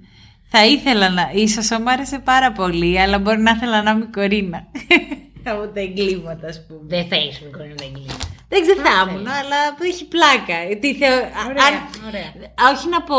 [0.49, 1.29] Θα ήθελα να.
[1.33, 4.67] Η Σωσό μου άρεσε πάρα πολύ, αλλά μπορεί να ήθελα να είμαι η Κορίνα.
[5.51, 6.79] Από τα εγκλήματα, ας πούμε.
[6.87, 8.13] Δεν θα είσαι μικρό να εγκλήμα.
[8.51, 10.57] Δεν ξέρω, θα ήμουν, αλλά που έχει πλάκα.
[10.81, 11.15] Τι θεω...
[11.49, 12.29] Ωραία, αν- ωραία.
[12.61, 13.15] Α, Όχι να πω.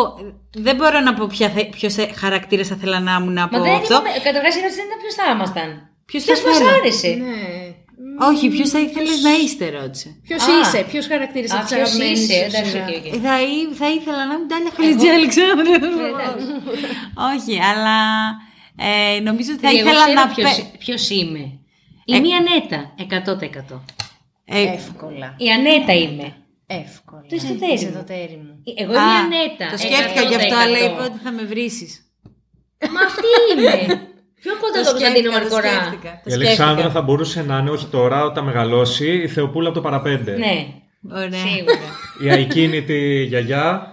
[0.66, 1.26] Δεν μπορώ να πω
[1.76, 3.94] ποιος χαρακτήρα θα ήθελα να ήμουν από Μα δεν αυτό.
[3.94, 5.68] είπαμε, καταρχάς η ερώτηση δεν ήταν ποιος θα ήμασταν.
[6.10, 7.08] Ποιος Ποιος θα μας ήθελα; άρεσε.
[7.08, 7.38] Ναι.
[8.30, 10.08] Όχι, ποιος θα ήθελες να είστε, ρώτησε.
[10.26, 10.50] Ποιος Α.
[10.60, 13.06] είσαι, ποιος χαρακτήρα Α, από τι ποιος αγαπημένε είσαι, εντάξει, οκ, οκ.
[13.14, 15.88] Ε, Θα, ή- θα ήθελα να είμαι Τάλια Χαλιτζή Αλεξάνδρου.
[17.34, 17.98] Όχι, αλλά
[18.88, 21.42] ε, νομίζω ότι θα Εγώ ήθελα ξέρω να ποιος, πε- ποιος είμαι.
[22.10, 22.16] Ε.
[22.16, 22.80] Είμαι η Ανέτα,
[23.72, 23.80] 100%.
[24.52, 25.34] Ε, Εύκολα.
[25.38, 26.34] Η Ανέτα είμαι.
[26.66, 27.20] Εύκολα.
[27.28, 27.92] Το είσαι το ταίρι Είσαι μου.
[27.92, 28.62] το ταίρι μου.
[28.76, 29.66] Εγώ είμαι α, η Ανέτα.
[29.70, 30.58] Το σκέφτηκα γι' αυτό, 100%.
[30.64, 32.04] αλλά είπα ότι θα με βρήσεις.
[32.94, 34.00] Μα αυτή είμαι.
[34.40, 39.12] Πιο κοντά τον Κωνσταντίνο Μαρκορά; Η Αλεξάνδρα θα μπορούσε να είναι, όχι τώρα, όταν μεγαλώσει,
[39.22, 40.36] η Θεοπούλα από το παραπέντε.
[40.36, 40.66] Ναι,
[41.12, 41.30] Ωραία.
[41.46, 41.88] σίγουρα.
[42.22, 43.89] Η αεικίνητη γιαγιά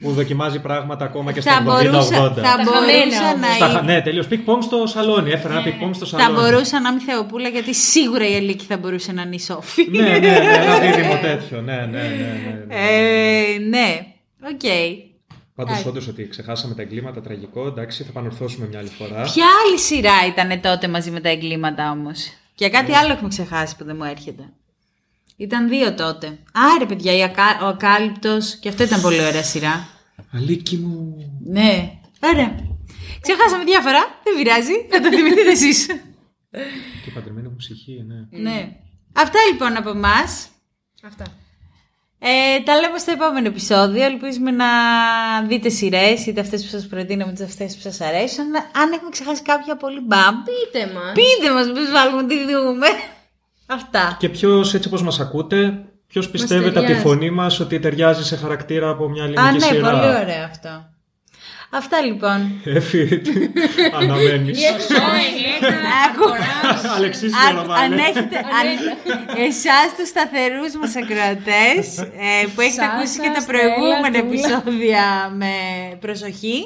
[0.00, 1.64] που δοκιμάζει πράγματα ακόμα και Θα στα 70-80.
[1.64, 3.40] μπορούσα, θα Τα χαμένα μπορούσα όμως.
[3.40, 3.92] να Στα χα- είμαι.
[3.92, 4.24] ναι, τελείω.
[4.28, 5.30] Πινγκ πονγκ στο σαλόνι.
[5.30, 6.40] Έφερα ένα πινγκ πονγκ στο Θα σαλόνι.
[6.50, 9.86] μπορούσα να είμαι Θεοπούλα γιατί σίγουρα η Αλίκη θα μπορούσε να είναι η Σόφη.
[9.90, 10.28] ναι, ναι, ναι,
[10.62, 11.60] ένα δίδυμο τέτοιο.
[11.60, 11.98] Ναι, ναι, ναι.
[12.44, 12.74] ναι, ναι.
[12.74, 14.06] Ε, ναι,
[14.52, 14.60] οκ.
[15.54, 17.66] Πάντως, όντως ότι ξεχάσαμε τα εγκλήματα, τραγικό.
[17.66, 19.22] Εντάξει, θα επανορθώσουμε μια άλλη φορά.
[19.22, 23.76] Ποια άλλη σειρά ήταν τότε μαζί με τα εγκλήματα όμως; Και κάτι άλλο έχουμε ξεχάσει
[23.76, 24.42] που δεν μου έρχεται.
[25.40, 26.38] Ήταν δύο τότε.
[26.52, 27.58] Άρε, παιδιά, η Ακα...
[27.62, 28.54] ο Ακάλυπτος.
[28.56, 29.88] Και αυτό ήταν πολύ ωραία σειρά.
[30.34, 31.14] Αλίκη μου.
[31.46, 32.54] Ναι, ωραία.
[33.20, 33.98] Ξεχάσαμε διάφορα.
[34.24, 34.72] Δεν πειράζει.
[34.90, 35.86] Θα το θυμηθείτε εσείς.
[37.04, 38.40] Και παντρεμένη μου ψυχή, ναι.
[38.50, 38.68] ναι.
[39.12, 40.48] Αυτά λοιπόν από εμάς.
[41.06, 41.24] Αυτά.
[42.18, 44.04] Ε, τα λέμε στο επόμενο επεισόδιο.
[44.04, 44.66] Ελπίζουμε να
[45.46, 48.46] δείτε σειρές, είτε αυτές που σας προτείναμε, είτε αυτές που σας αρέσουν.
[48.82, 51.12] Αν έχουμε ξεχάσει κάποια πολύ μπαμ, Πείτε μας.
[51.12, 52.86] πείτε μας, μην βάλουμε τι δούμε.
[53.70, 54.16] Αυτά.
[54.18, 57.02] Και ποιος, έτσι όπως μας ακούτε, ποιος πιστεύετε από τη ταιριάζει.
[57.02, 60.88] φωνή μας ότι ταιριάζει σε χαρακτήρα από μια ελληνική Α, ναι, σειρά; πολύ ωραίο αυτό.
[61.72, 62.50] Αυτά λοιπόν.
[62.64, 63.20] Έφυγε.
[64.00, 64.58] Αναμένεις;
[66.06, 66.28] Άκου.
[66.96, 68.66] Αλεξής Αν, το αν έχετε, αν,
[69.48, 74.26] εσάς τους σταθερούς μας ακροατές ε, που έχετε Σάσα, ακούσει και τα Στέλλα, προηγούμενα Τούλα.
[74.26, 75.04] επεισόδια
[75.36, 75.52] με
[76.00, 76.62] προσοχή,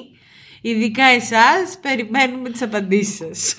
[0.69, 3.55] ειδικά εσάς, περιμένουμε τις απαντήσεις σας.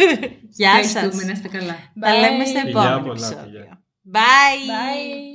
[0.50, 0.86] Γεια σας.
[0.94, 1.76] Ευχαριστούμε, να είστε καλά.
[2.00, 2.68] Τα λέμε στο Bye.
[2.68, 3.44] επόμενο πολλά, επεισόδιο.
[3.44, 3.84] φιλιά.
[4.14, 4.70] Bye.
[4.70, 5.35] Bye.